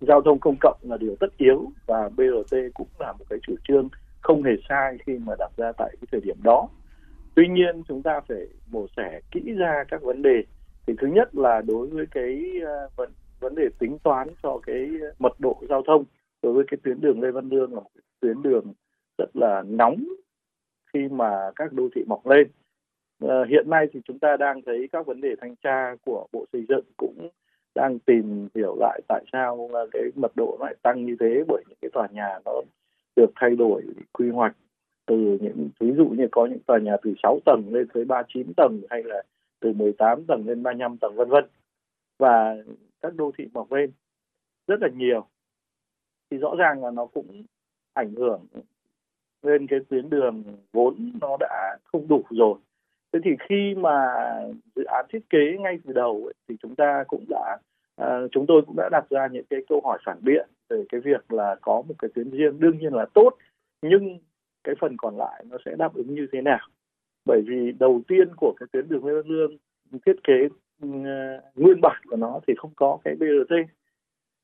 giao 0.00 0.22
thông 0.22 0.38
công 0.38 0.56
cộng 0.60 0.78
là 0.82 0.96
điều 0.96 1.16
tất 1.20 1.36
yếu 1.36 1.72
và 1.86 2.08
BRT 2.08 2.56
cũng 2.74 2.88
là 2.98 3.12
một 3.12 3.24
cái 3.30 3.38
chủ 3.42 3.54
trương 3.68 3.88
không 4.22 4.42
hề 4.42 4.52
sai 4.68 4.98
khi 5.06 5.18
mà 5.26 5.34
đặt 5.38 5.50
ra 5.56 5.72
tại 5.78 5.96
cái 6.00 6.08
thời 6.12 6.20
điểm 6.20 6.36
đó. 6.42 6.68
Tuy 7.34 7.48
nhiên 7.48 7.82
chúng 7.88 8.02
ta 8.02 8.20
phải 8.28 8.46
mổ 8.70 8.86
xẻ 8.96 9.20
kỹ 9.30 9.40
ra 9.58 9.84
các 9.88 10.02
vấn 10.02 10.22
đề. 10.22 10.42
Thì 10.86 10.94
thứ 10.98 11.06
nhất 11.06 11.34
là 11.34 11.62
đối 11.66 11.86
với 11.86 12.06
cái 12.10 12.42
ờ, 12.66 12.88
vấn 12.96 13.10
vấn 13.40 13.54
đề 13.54 13.68
tính 13.78 13.98
toán 13.98 14.28
cho 14.42 14.58
cái 14.66 14.90
mật 15.18 15.40
độ 15.40 15.62
giao 15.68 15.82
thông 15.86 16.04
đối 16.42 16.52
với 16.52 16.64
cái 16.70 16.78
tuyến 16.82 17.00
đường 17.00 17.20
Lê 17.20 17.30
Văn 17.30 17.48
Lương 17.48 17.74
là 17.74 17.80
một 17.80 17.90
tuyến 18.20 18.42
đường 18.42 18.72
rất 19.18 19.36
là 19.36 19.62
nóng 19.66 20.04
khi 20.94 21.08
mà 21.08 21.50
các 21.56 21.72
đô 21.72 21.88
thị 21.94 22.04
mọc 22.06 22.26
lên. 22.26 22.48
À, 23.20 23.44
hiện 23.48 23.70
nay 23.70 23.86
thì 23.92 24.00
chúng 24.04 24.18
ta 24.18 24.36
đang 24.36 24.62
thấy 24.66 24.88
các 24.92 25.06
vấn 25.06 25.20
đề 25.20 25.34
thanh 25.40 25.56
tra 25.56 25.94
của 26.04 26.26
Bộ 26.32 26.44
Xây 26.52 26.64
dựng 26.68 26.84
cũng 26.96 27.28
đang 27.74 27.98
tìm 27.98 28.48
hiểu 28.54 28.76
lại 28.80 29.00
tại 29.08 29.24
sao 29.32 29.70
ờ, 29.72 29.88
cái 29.92 30.02
mật 30.14 30.32
độ 30.36 30.56
lại 30.60 30.74
tăng 30.82 31.06
như 31.06 31.16
thế 31.20 31.44
bởi 31.48 31.62
những 31.68 31.78
cái 31.82 31.90
tòa 31.92 32.08
nhà 32.12 32.38
nó 32.44 32.52
được 33.16 33.30
thay 33.36 33.56
đổi 33.56 33.82
quy 34.12 34.30
hoạch 34.30 34.56
từ 35.06 35.38
những 35.40 35.70
ví 35.80 35.92
dụ 35.96 36.08
như 36.08 36.28
có 36.32 36.46
những 36.46 36.58
tòa 36.66 36.78
nhà 36.78 36.96
từ 37.02 37.14
6 37.22 37.38
tầng 37.44 37.62
lên 37.70 37.88
tới 37.94 38.04
39 38.04 38.54
tầng 38.56 38.80
hay 38.90 39.02
là 39.02 39.22
từ 39.60 39.72
18 39.72 40.24
tầng 40.24 40.46
lên 40.46 40.62
35 40.62 40.96
tầng 40.96 41.14
vân 41.16 41.28
vân. 41.28 41.44
Và 42.18 42.56
các 43.00 43.14
đô 43.14 43.32
thị 43.38 43.48
mọc 43.52 43.72
lên 43.72 43.90
rất 44.66 44.80
là 44.80 44.88
nhiều. 44.88 45.26
Thì 46.30 46.36
rõ 46.38 46.54
ràng 46.58 46.84
là 46.84 46.90
nó 46.90 47.06
cũng 47.06 47.42
ảnh 47.94 48.12
hưởng 48.14 48.46
lên 49.42 49.66
cái 49.66 49.80
tuyến 49.88 50.10
đường 50.10 50.44
vốn 50.72 51.12
nó 51.20 51.36
đã 51.40 51.78
không 51.84 52.08
đủ 52.08 52.22
rồi. 52.30 52.54
Thế 53.12 53.18
thì 53.24 53.30
khi 53.48 53.74
mà 53.74 54.14
dự 54.76 54.84
án 54.84 55.06
thiết 55.08 55.30
kế 55.30 55.56
ngay 55.58 55.78
từ 55.84 55.92
đầu 55.92 56.22
ấy, 56.24 56.34
thì 56.48 56.56
chúng 56.62 56.74
ta 56.74 57.04
cũng 57.08 57.24
đã 57.28 57.58
à, 57.96 58.20
chúng 58.32 58.46
tôi 58.48 58.62
cũng 58.66 58.76
đã 58.76 58.88
đặt 58.92 59.04
ra 59.10 59.28
những 59.32 59.44
cái 59.50 59.60
câu 59.68 59.80
hỏi 59.84 59.98
phản 60.04 60.18
biện 60.22 60.48
về 60.72 60.84
cái 60.88 61.00
việc 61.00 61.32
là 61.32 61.56
có 61.60 61.82
một 61.88 61.94
cái 61.98 62.10
tuyến 62.14 62.30
riêng 62.30 62.60
đương 62.60 62.78
nhiên 62.78 62.94
là 62.94 63.06
tốt 63.14 63.30
nhưng 63.82 64.18
cái 64.64 64.74
phần 64.80 64.96
còn 64.96 65.16
lại 65.16 65.44
nó 65.50 65.56
sẽ 65.64 65.74
đáp 65.78 65.94
ứng 65.94 66.14
như 66.14 66.26
thế 66.32 66.40
nào? 66.40 66.68
Bởi 67.24 67.42
vì 67.46 67.72
đầu 67.78 68.02
tiên 68.08 68.28
của 68.36 68.54
cái 68.60 68.66
tuyến 68.72 68.88
đường 68.88 69.04
Lê 69.04 69.14
Văn 69.14 69.26
Lương 69.26 69.56
thiết 70.06 70.16
kế 70.24 70.48
uh, 70.86 71.56
nguyên 71.56 71.80
bản 71.82 72.02
của 72.08 72.16
nó 72.16 72.40
thì 72.46 72.54
không 72.56 72.70
có 72.76 72.98
cái 73.04 73.14
BRT 73.14 73.54
uh, 73.60 73.68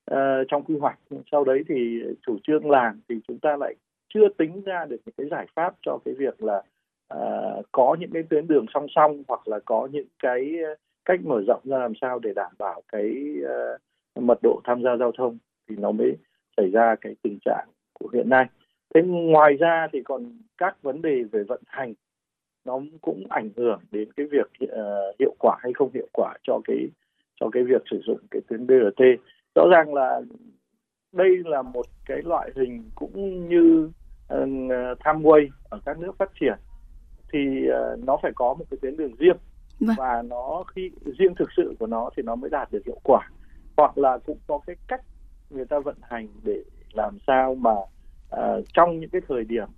ờ, 0.04 0.44
trong 0.48 0.64
quy 0.64 0.78
hoạch 0.78 0.98
sau 1.32 1.44
đấy 1.44 1.64
thì 1.68 2.02
chủ 2.26 2.38
trương 2.42 2.70
làm 2.70 3.00
thì 3.08 3.14
chúng 3.28 3.38
ta 3.38 3.56
lại 3.56 3.74
chưa 4.14 4.28
tính 4.38 4.62
ra 4.62 4.84
được 4.84 4.96
những 5.06 5.14
cái 5.16 5.26
giải 5.30 5.46
pháp 5.54 5.74
cho 5.82 5.98
cái 6.04 6.14
việc 6.14 6.42
là 6.42 6.62
uh, 7.14 7.64
có 7.72 7.96
những 8.00 8.10
cái 8.12 8.22
tuyến 8.22 8.46
đường 8.46 8.66
song 8.74 8.86
song 8.94 9.22
hoặc 9.28 9.48
là 9.48 9.58
có 9.64 9.88
những 9.92 10.06
cái 10.22 10.52
ờ, 10.64 10.74
cách 11.04 11.20
mở 11.24 11.42
rộng 11.46 11.60
ra 11.64 11.78
làm 11.78 11.92
sao 12.00 12.18
để 12.18 12.32
đảm 12.36 12.52
bảo 12.58 12.82
cái 12.92 13.12
uh, 13.42 14.22
mật 14.22 14.38
độ 14.42 14.60
tham 14.64 14.82
gia 14.82 14.96
giao 14.96 15.12
thông 15.12 15.38
thì 15.68 15.76
nó 15.78 15.92
mới 15.92 16.16
xảy 16.56 16.70
ra 16.70 16.94
cái 17.00 17.16
tình 17.22 17.38
trạng 17.44 17.68
của 17.92 18.08
hiện 18.12 18.28
nay. 18.28 18.46
Thế 18.94 19.02
ngoài 19.04 19.54
ra 19.54 19.88
thì 19.92 20.02
còn 20.04 20.38
các 20.58 20.82
vấn 20.82 21.02
đề 21.02 21.22
về 21.32 21.42
vận 21.42 21.62
hành 21.66 21.94
nó 22.64 22.80
cũng 23.00 23.24
ảnh 23.28 23.50
hưởng 23.56 23.80
đến 23.90 24.12
cái 24.12 24.26
việc 24.26 24.46
uh, 24.64 25.18
hiệu 25.18 25.34
quả 25.38 25.56
hay 25.62 25.72
không 25.72 25.90
hiệu 25.94 26.08
quả 26.12 26.34
cho 26.42 26.60
cái 26.64 26.88
cho 27.40 27.48
cái 27.52 27.62
việc 27.62 27.82
sử 27.90 28.00
dụng 28.06 28.18
cái 28.30 28.42
tuyến 28.48 28.66
BRT. 28.66 29.02
Rõ 29.54 29.62
ràng 29.70 29.94
là 29.94 30.20
đây 31.12 31.28
là 31.44 31.62
một 31.62 31.86
cái 32.06 32.22
loại 32.22 32.50
hình 32.56 32.90
cũng 32.94 33.48
như 33.48 33.90
uh, 34.34 34.38
Tramway 34.98 35.48
ở 35.70 35.80
các 35.84 35.98
nước 35.98 36.18
phát 36.18 36.30
triển 36.40 36.58
thì 37.32 37.38
uh, 37.68 38.04
nó 38.04 38.16
phải 38.22 38.32
có 38.34 38.54
một 38.54 38.64
cái 38.70 38.78
tuyến 38.82 38.96
đường 38.96 39.14
riêng 39.18 39.36
vâng. 39.80 39.96
và 39.98 40.22
nó 40.22 40.64
khi 40.74 40.90
riêng 41.18 41.34
thực 41.38 41.48
sự 41.56 41.74
của 41.78 41.86
nó 41.86 42.10
thì 42.16 42.22
nó 42.22 42.34
mới 42.34 42.50
đạt 42.50 42.72
được 42.72 42.82
hiệu 42.86 43.00
quả 43.04 43.28
hoặc 43.76 43.98
là 43.98 44.18
cũng 44.18 44.38
có 44.46 44.60
cái 44.66 44.76
cách 44.88 45.00
người 45.50 45.64
ta 45.64 45.78
vận 45.78 45.96
hành 46.02 46.28
để 46.44 46.62
làm 46.92 47.18
sao 47.26 47.54
mà 47.54 47.70
uh, 47.70 48.64
trong 48.74 49.00
những 49.00 49.10
cái 49.10 49.20
thời 49.28 49.44
điểm 49.44 49.68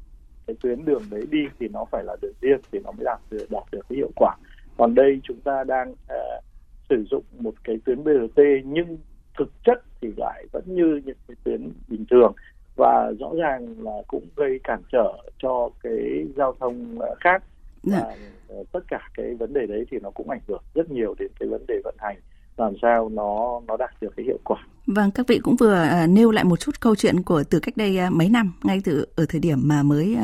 cái 0.47 0.57
tuyến 0.63 0.85
đường 0.85 1.03
đấy 1.11 1.23
đi 1.31 1.47
thì 1.61 1.69
nó 1.69 1.85
phải 1.91 2.05
là 2.05 2.17
đường 2.23 2.35
riêng 2.41 2.61
thì 2.73 2.79
nó 2.85 2.93
mới 2.93 3.05
đạt 3.05 3.21
được 3.31 3.47
đạt 3.51 3.65
được 3.73 3.81
cái 3.89 3.97
hiệu 3.97 4.11
quả 4.17 4.37
còn 4.77 4.95
đây 4.95 5.21
chúng 5.23 5.41
ta 5.41 5.65
đang 5.65 5.91
uh, 5.93 6.45
sử 6.89 7.05
dụng 7.11 7.25
một 7.39 7.55
cái 7.65 7.79
tuyến 7.85 8.05
BRT 8.05 8.41
nhưng 8.65 8.99
thực 9.39 9.53
chất 9.65 9.83
thì 10.01 10.09
lại 10.17 10.47
vẫn 10.53 10.65
như 10.67 11.01
những 11.05 11.17
cái 11.29 11.37
tuyến 11.45 11.73
bình 11.89 12.05
thường 12.11 12.33
và 12.77 13.13
rõ 13.21 13.31
ràng 13.39 13.75
là 13.79 14.03
cũng 14.09 14.27
gây 14.37 14.61
cản 14.65 14.83
trở 14.93 15.13
cho 15.39 15.71
cái 15.83 16.25
giao 16.37 16.55
thông 16.61 16.99
ờ, 17.01 17.15
khác 17.21 17.43
dạ. 17.83 18.01
và 18.01 18.15
dạ. 18.49 18.55
tất 18.73 18.81
cả 18.89 19.09
cái 19.15 19.35
vấn 19.35 19.53
đề 19.53 19.67
đấy 19.67 19.85
thì 19.91 19.99
nó 20.03 20.11
cũng 20.11 20.31
ảnh 20.31 20.41
hưởng 20.49 20.63
rất 20.75 20.91
nhiều 20.91 21.15
đến 21.19 21.31
cái 21.41 21.49
vấn 21.49 21.65
đề 21.69 21.81
vận 21.85 21.95
hành 21.99 22.17
làm 22.61 22.73
sao 22.83 23.09
nó 23.09 23.61
nó 23.67 23.77
đạt 23.77 23.91
được 24.01 24.13
cái 24.17 24.27
hiệu 24.27 24.39
quả. 24.45 24.59
Vâng, 24.87 25.11
các 25.11 25.27
vị 25.29 25.39
cũng 25.43 25.57
vừa 25.57 25.75
à, 25.75 26.07
nêu 26.07 26.31
lại 26.31 26.45
một 26.45 26.61
chút 26.61 26.81
câu 26.81 26.97
chuyện 26.97 27.23
của 27.23 27.45
từ 27.45 27.59
cách 27.59 27.77
đây 27.77 27.99
à, 27.99 28.11
mấy 28.11 28.29
năm, 28.29 28.53
ngay 28.63 28.81
từ 28.85 29.07
ở 29.17 29.27
thời 29.29 29.41
điểm 29.41 29.59
mà 29.63 29.83
mới 29.83 30.17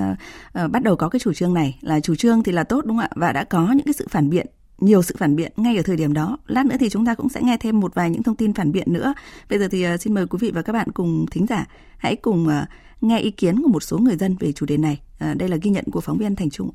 uh, 0.64 0.70
bắt 0.70 0.82
đầu 0.82 0.96
có 0.96 1.08
cái 1.08 1.20
chủ 1.20 1.32
trương 1.32 1.54
này 1.54 1.78
là 1.80 2.00
chủ 2.00 2.14
trương 2.14 2.42
thì 2.42 2.52
là 2.52 2.64
tốt 2.64 2.84
đúng 2.86 2.96
không 2.96 3.06
ạ? 3.06 3.10
Và 3.16 3.32
đã 3.32 3.44
có 3.44 3.72
những 3.72 3.86
cái 3.86 3.92
sự 3.92 4.06
phản 4.10 4.30
biện 4.30 4.46
nhiều 4.78 5.02
sự 5.02 5.14
phản 5.18 5.36
biện 5.36 5.52
ngay 5.56 5.76
ở 5.76 5.82
thời 5.82 5.96
điểm 5.96 6.12
đó. 6.12 6.38
Lát 6.46 6.66
nữa 6.66 6.76
thì 6.80 6.88
chúng 6.88 7.06
ta 7.06 7.14
cũng 7.14 7.28
sẽ 7.28 7.40
nghe 7.42 7.56
thêm 7.56 7.80
một 7.80 7.94
vài 7.94 8.10
những 8.10 8.22
thông 8.22 8.36
tin 8.36 8.52
phản 8.52 8.72
biện 8.72 8.92
nữa. 8.92 9.14
Bây 9.50 9.58
giờ 9.58 9.68
thì 9.70 9.94
uh, 9.94 10.00
xin 10.00 10.14
mời 10.14 10.26
quý 10.26 10.38
vị 10.40 10.50
và 10.50 10.62
các 10.62 10.72
bạn 10.72 10.92
cùng 10.92 11.26
thính 11.30 11.46
giả 11.46 11.66
hãy 11.98 12.16
cùng 12.16 12.46
uh, 12.46 12.68
nghe 13.00 13.18
ý 13.18 13.30
kiến 13.30 13.62
của 13.62 13.68
một 13.68 13.82
số 13.82 13.98
người 13.98 14.16
dân 14.16 14.36
về 14.40 14.52
chủ 14.52 14.66
đề 14.66 14.76
này. 14.76 15.00
Uh, 15.30 15.36
đây 15.36 15.48
là 15.48 15.56
ghi 15.62 15.70
nhận 15.70 15.84
của 15.92 16.00
phóng 16.00 16.18
viên 16.18 16.36
Thành 16.36 16.50
Trung. 16.50 16.70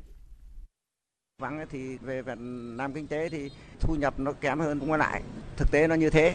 Vắng 1.42 1.66
thì 1.70 1.96
về 2.00 2.22
Việt 2.22 2.38
Nam 2.76 2.92
kinh 2.92 3.06
tế 3.06 3.28
thì 3.28 3.50
thu 3.80 3.94
nhập 3.94 4.14
nó 4.16 4.32
kém 4.32 4.60
hơn 4.60 4.80
cũng 4.80 4.92
lại. 4.92 5.22
Thực 5.56 5.70
tế 5.70 5.86
nó 5.86 5.94
như 5.94 6.10
thế. 6.10 6.34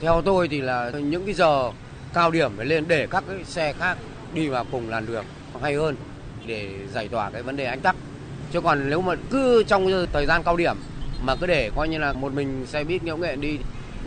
Theo 0.00 0.22
tôi 0.22 0.48
thì 0.48 0.60
là 0.60 0.90
những 0.90 1.24
cái 1.24 1.34
giờ 1.34 1.70
cao 2.14 2.30
điểm 2.30 2.52
phải 2.56 2.66
lên 2.66 2.84
để 2.88 3.06
các 3.10 3.24
cái 3.28 3.44
xe 3.44 3.72
khác 3.72 3.98
đi 4.34 4.48
vào 4.48 4.66
cùng 4.72 4.90
làn 4.90 5.06
đường 5.06 5.24
hay 5.62 5.74
hơn 5.74 5.96
để 6.46 6.70
giải 6.92 7.08
tỏa 7.08 7.30
cái 7.30 7.42
vấn 7.42 7.56
đề 7.56 7.64
ách 7.64 7.82
tắc. 7.82 7.96
Chứ 8.52 8.60
còn 8.60 8.90
nếu 8.90 9.00
mà 9.00 9.14
cứ 9.30 9.64
trong 9.66 10.06
thời 10.12 10.26
gian 10.26 10.42
cao 10.42 10.56
điểm 10.56 10.76
mà 11.22 11.36
cứ 11.40 11.46
để 11.46 11.70
coi 11.76 11.88
như 11.88 11.98
là 11.98 12.12
một 12.12 12.32
mình 12.32 12.66
xe 12.66 12.84
buýt 12.84 13.02
nhễu 13.02 13.16
nghệ 13.16 13.36
đi 13.36 13.58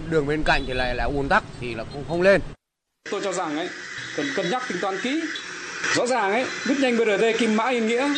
đường 0.09 0.27
bên 0.27 0.43
cạnh 0.43 0.63
thì 0.67 0.73
lại 0.73 0.95
là 0.95 1.03
ùn 1.03 1.29
tắc 1.29 1.43
thì 1.61 1.75
là 1.75 1.83
cũng 1.93 2.03
không 2.07 2.21
lên. 2.21 2.41
Tôi 3.11 3.21
cho 3.23 3.33
rằng 3.33 3.57
ấy 3.57 3.69
cần 4.15 4.25
cân 4.35 4.49
nhắc 4.49 4.63
tính 4.69 4.77
toán 4.81 4.95
kỹ. 5.03 5.21
Rõ 5.95 6.07
ràng 6.07 6.31
ấy, 6.31 6.45
buýt 6.67 6.79
nhanh 6.79 6.97
BRT 6.97 7.39
Kim 7.39 7.57
Mã 7.57 7.69
Yên 7.69 7.87
Nghĩa 7.87 8.13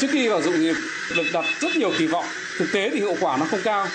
trước 0.00 0.08
khi 0.10 0.28
vào 0.28 0.42
dụng 0.42 0.54
được 1.16 1.24
đặt 1.32 1.44
rất 1.60 1.76
nhiều 1.76 1.90
kỳ 1.98 2.06
vọng. 2.06 2.24
Thực 2.58 2.66
tế 2.72 2.90
thì 2.90 2.98
hiệu 2.98 3.14
quả 3.20 3.36
nó 3.36 3.46
không 3.50 3.60
cao. 3.64 3.86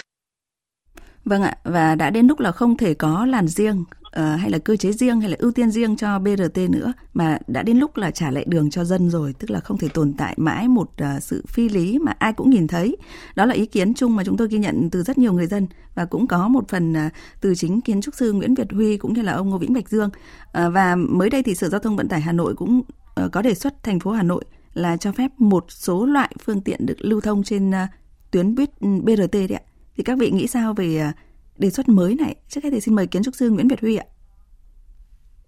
Vâng 1.25 1.41
ạ, 1.41 1.57
và 1.63 1.95
đã 1.95 2.09
đến 2.09 2.27
lúc 2.27 2.39
là 2.39 2.51
không 2.51 2.77
thể 2.77 2.93
có 2.93 3.25
làn 3.25 3.47
riêng 3.47 3.83
uh, 4.07 4.39
hay 4.39 4.49
là 4.49 4.57
cơ 4.57 4.75
chế 4.75 4.91
riêng 4.91 5.21
hay 5.21 5.29
là 5.29 5.35
ưu 5.39 5.51
tiên 5.51 5.71
riêng 5.71 5.97
cho 5.97 6.19
BRT 6.19 6.57
nữa 6.69 6.93
mà 7.13 7.37
đã 7.47 7.63
đến 7.63 7.77
lúc 7.77 7.97
là 7.97 8.11
trả 8.11 8.31
lại 8.31 8.45
đường 8.47 8.69
cho 8.69 8.83
dân 8.83 9.09
rồi, 9.09 9.33
tức 9.39 9.51
là 9.51 9.59
không 9.59 9.77
thể 9.77 9.87
tồn 9.87 10.13
tại 10.17 10.33
mãi 10.37 10.67
một 10.67 10.89
uh, 11.01 11.23
sự 11.23 11.43
phi 11.47 11.69
lý 11.69 11.99
mà 11.99 12.11
ai 12.19 12.33
cũng 12.33 12.49
nhìn 12.49 12.67
thấy. 12.67 12.97
Đó 13.35 13.45
là 13.45 13.53
ý 13.53 13.65
kiến 13.65 13.93
chung 13.93 14.15
mà 14.15 14.23
chúng 14.23 14.37
tôi 14.37 14.47
ghi 14.47 14.57
nhận 14.57 14.89
từ 14.89 15.03
rất 15.03 15.17
nhiều 15.17 15.33
người 15.33 15.47
dân 15.47 15.67
và 15.95 16.05
cũng 16.05 16.27
có 16.27 16.47
một 16.47 16.69
phần 16.69 16.93
uh, 16.93 17.11
từ 17.41 17.55
chính 17.55 17.81
kiến 17.81 18.01
trúc 18.01 18.15
sư 18.15 18.33
Nguyễn 18.33 18.55
Việt 18.55 18.71
Huy 18.71 18.97
cũng 18.97 19.13
như 19.13 19.21
là 19.21 19.33
ông 19.33 19.49
Ngô 19.49 19.57
Vĩnh 19.57 19.73
Bạch 19.73 19.89
Dương. 19.89 20.09
Uh, 20.09 20.73
và 20.73 20.95
mới 20.95 21.29
đây 21.29 21.43
thì 21.43 21.55
Sở 21.55 21.69
Giao 21.69 21.79
thông 21.79 21.97
Vận 21.97 22.07
tải 22.07 22.21
Hà 22.21 22.31
Nội 22.31 22.55
cũng 22.55 22.81
uh, 23.25 23.31
có 23.31 23.41
đề 23.41 23.53
xuất 23.53 23.83
thành 23.83 23.99
phố 23.99 24.11
Hà 24.11 24.23
Nội 24.23 24.43
là 24.73 24.97
cho 24.97 25.11
phép 25.11 25.31
một 25.37 25.65
số 25.69 26.05
loại 26.05 26.31
phương 26.43 26.61
tiện 26.61 26.85
được 26.85 26.97
lưu 26.99 27.21
thông 27.21 27.43
trên 27.43 27.71
à, 27.71 27.87
tuyến 28.31 28.55
buýt 28.55 28.69
ừ, 28.79 28.87
BRT 29.03 29.33
đấy 29.33 29.47
ạ 29.55 29.61
thì 29.95 30.03
các 30.03 30.17
vị 30.19 30.31
nghĩ 30.31 30.47
sao 30.47 30.73
về 30.73 30.97
à, 30.97 31.13
đề 31.57 31.69
xuất 31.69 31.89
mới 31.89 32.15
này? 32.15 32.35
Trước 32.47 32.63
hết 32.63 32.69
thì 32.71 32.81
xin 32.81 32.95
mời 32.95 33.07
kiến 33.07 33.23
trúc 33.23 33.35
sư 33.35 33.49
Nguyễn 33.49 33.67
Việt 33.67 33.81
Huy 33.81 33.95
ạ. 33.95 34.05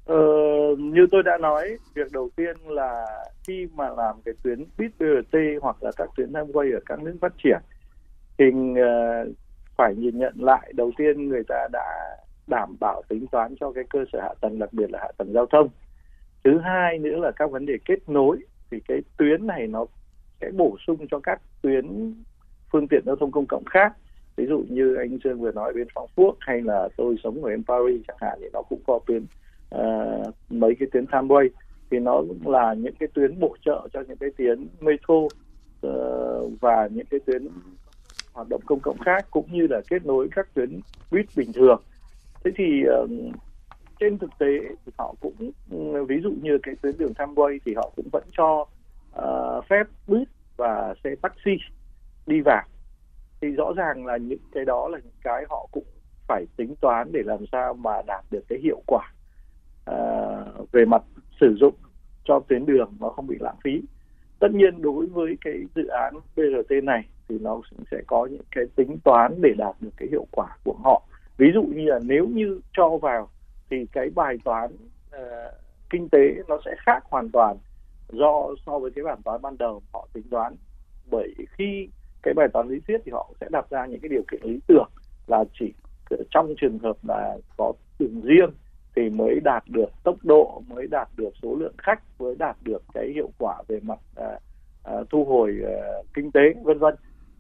Ờ, 0.06 0.16
như 0.78 1.08
tôi 1.12 1.24
đã 1.24 1.38
nói, 1.38 1.78
việc 1.94 2.12
đầu 2.12 2.30
tiên 2.36 2.58
là 2.66 3.06
khi 3.48 3.68
mà 3.76 3.90
làm 3.90 4.16
cái 4.26 4.34
tuyến 4.44 4.66
buýt 4.78 4.92
BRT 5.00 5.38
hoặc 5.62 5.84
là 5.84 5.92
các 5.98 6.10
tuyến 6.18 6.32
tramway 6.32 6.74
ở 6.74 6.80
các 6.86 7.00
nước 7.00 7.18
phát 7.22 7.34
triển 7.44 7.60
thì 8.38 8.46
uh, 8.72 9.36
phải 9.78 9.96
nhìn 9.96 10.18
nhận 10.18 10.34
lại 10.36 10.74
đầu 10.76 10.92
tiên 10.98 11.30
người 11.30 11.44
ta 11.48 11.68
đã 11.72 12.18
đảm 12.48 12.76
bảo 12.80 13.02
tính 13.10 13.28
toán 13.32 13.56
cho 13.60 13.72
cái 13.72 13.84
cơ 13.90 14.00
sở 14.14 14.20
hạ 14.22 14.34
tầng 14.42 14.60
đặc 14.60 14.74
biệt 14.74 14.92
là 14.92 15.00
hạ 15.02 15.12
tầng 15.18 15.34
giao 15.34 15.46
thông. 15.46 15.70
Thứ 16.44 16.60
hai 16.64 17.00
nữa 17.00 17.18
là 17.18 17.32
các 17.32 17.52
vấn 17.52 17.66
đề 17.66 17.74
kết 17.86 18.10
nối 18.10 18.38
thì 18.76 18.82
cái 18.88 19.02
tuyến 19.18 19.48
này 19.48 19.68
nó 19.68 19.86
sẽ 20.42 20.52
bổ 20.52 20.78
sung 20.88 21.08
cho 21.12 21.20
các 21.20 21.42
tuyến 21.62 22.14
phương 22.72 22.88
tiện 22.88 23.04
giao 23.06 23.16
thông 23.16 23.32
công 23.32 23.46
cộng 23.46 23.66
khác. 23.66 23.94
Ví 24.36 24.46
dụ 24.46 24.64
như 24.70 24.96
anh 24.96 25.18
Dương 25.24 25.40
vừa 25.42 25.52
nói 25.52 25.74
bên 25.74 25.88
Phóng 25.96 26.10
Quốc 26.16 26.36
hay 26.40 26.62
là 26.62 26.90
tôi 26.98 27.16
sống 27.24 27.44
ở 27.44 27.50
bên 27.50 27.64
Paris 27.64 28.02
chẳng 28.08 28.18
hạn 28.22 28.38
thì 28.42 28.48
nó 28.54 28.62
cũng 28.62 28.80
có 28.88 29.00
tuyến 29.08 29.26
uh, 29.76 30.36
mấy 30.50 30.76
cái 30.80 30.88
tuyến 30.92 31.06
tramway. 31.06 31.50
Thì 31.92 32.00
nó 32.00 32.24
cũng 32.28 32.52
là 32.52 32.74
những 32.74 32.96
cái 33.00 33.10
tuyến 33.14 33.40
bổ 33.40 33.56
trợ 33.66 33.88
cho 33.94 34.04
những 34.08 34.18
cái 34.18 34.30
tuyến 34.38 34.68
metro 34.80 35.14
uh, 35.14 35.32
và 36.62 36.88
những 36.92 37.06
cái 37.06 37.20
tuyến 37.26 37.48
hoạt 38.34 38.50
động 38.50 38.62
công 38.66 38.80
cộng 38.80 38.98
khác 38.98 39.26
cũng 39.32 39.46
như 39.52 39.68
là 39.68 39.82
kết 39.90 40.06
nối 40.06 40.30
các 40.36 40.54
tuyến 40.54 40.80
buýt 41.12 41.26
bình 41.38 41.54
thường. 41.54 41.82
Thế 42.44 42.52
thì 42.56 42.84
uh, 43.04 43.10
trên 44.00 44.18
thực 44.18 44.30
tế 44.40 44.60
thì 44.86 44.92
họ 44.98 45.16
cũng 45.20 45.52
ừ, 45.72 46.06
ví 46.06 46.20
dụ 46.24 46.32
như 46.42 46.58
cái 46.64 46.76
tuyến 46.82 46.98
đường 46.98 47.14
tramway 47.14 47.58
thì 47.66 47.74
họ 47.76 47.92
cũng 47.96 48.10
vẫn 48.12 48.24
cho 48.38 48.66
uh, 49.20 49.66
phép 49.70 49.84
buýt 50.08 50.28
và 50.58 50.94
xe 51.04 51.16
taxi 51.22 51.58
đi 52.28 52.42
vào. 52.42 52.64
Thì 53.42 53.48
rõ 53.48 53.74
ràng 53.76 54.06
là 54.06 54.18
những 54.18 54.40
cái 54.54 54.66
đó 54.66 54.88
là 54.88 55.00
những 55.04 55.14
cái 55.24 55.46
họ 55.50 55.68
cũng 55.72 55.84
phải 56.28 56.46
tính 56.58 56.76
toán 56.82 57.12
để 57.12 57.22
làm 57.26 57.40
sao 57.52 57.74
mà 57.74 58.02
đạt 58.08 58.26
được 58.32 58.44
cái 58.50 58.60
hiệu 58.64 58.82
quả 58.88 59.14
uh, 59.92 60.72
về 60.72 60.86
mặt 60.86 61.02
sử 61.40 61.56
dụng 61.60 61.74
cho 62.24 62.40
tuyến 62.40 62.66
đường 62.66 62.94
nó 63.00 63.10
không 63.10 63.28
bị 63.28 63.38
lãng 63.40 63.58
phí. 63.64 63.82
Tất 64.40 64.52
nhiên 64.52 64.82
đối 64.82 65.06
với 65.06 65.38
cái 65.42 65.54
dự 65.76 65.88
án 65.88 66.14
BRT 66.36 66.84
này 66.84 67.08
thì 67.30 67.40
nó 67.40 67.62
sẽ 67.92 68.02
có 68.08 68.26
những 68.32 68.42
cái 68.52 68.66
tính 68.76 68.98
toán 69.04 69.42
để 69.42 69.54
đạt 69.58 69.76
được 69.80 69.90
cái 69.98 70.08
hiệu 70.12 70.26
quả 70.32 70.58
của 70.64 70.76
họ. 70.84 71.04
Ví 71.38 71.52
dụ 71.54 71.64
như 71.64 71.86
là 71.86 72.00
nếu 72.04 72.28
như 72.28 72.60
cho 72.74 72.98
vào 72.98 73.30
thì 73.70 73.86
cái 73.92 74.10
bài 74.16 74.38
toán 74.44 74.72
uh, 75.16 75.54
kinh 75.90 76.10
tế 76.10 76.36
nó 76.48 76.60
sẽ 76.66 76.76
khác 76.86 77.04
hoàn 77.10 77.30
toàn 77.32 77.58
do 78.10 78.48
so 78.66 78.80
với 78.80 78.92
cái 78.92 79.04
bản 79.04 79.22
toán 79.24 79.42
ban 79.42 79.58
đầu 79.58 79.82
họ 79.94 80.08
tính 80.14 80.24
toán. 80.32 80.56
Bởi 81.12 81.34
khi 81.50 81.90
cái 82.24 82.34
bài 82.34 82.48
toán 82.54 82.68
lý 82.68 82.80
thuyết 82.88 82.98
thì 83.06 83.12
họ 83.12 83.32
sẽ 83.42 83.48
đặt 83.52 83.70
ra 83.70 83.86
những 83.86 84.00
cái 84.00 84.10
điều 84.10 84.24
kiện 84.32 84.42
lý 84.44 84.60
tưởng 84.68 84.90
là 85.28 85.44
chỉ 85.60 85.74
trong 86.32 86.54
trường 86.62 86.80
hợp 86.80 86.98
là 87.08 87.38
có 87.58 87.74
đường 88.00 88.22
riêng 88.22 88.50
thì 88.96 89.10
mới 89.10 89.40
đạt 89.44 89.64
được 89.68 89.90
tốc 90.04 90.16
độ 90.24 90.64
mới 90.68 90.88
đạt 90.88 91.10
được 91.18 91.30
số 91.44 91.56
lượng 91.56 91.74
khách 91.78 92.00
mới 92.20 92.36
đạt 92.40 92.56
được 92.64 92.84
cái 92.94 93.12
hiệu 93.14 93.30
quả 93.38 93.64
về 93.68 93.80
mặt 93.84 94.00
à, 94.16 94.40
à, 94.84 94.94
thu 95.10 95.26
hồi 95.26 95.58
à, 95.66 95.76
kinh 96.14 96.32
tế 96.32 96.42
vân 96.64 96.80
vân. 96.80 96.96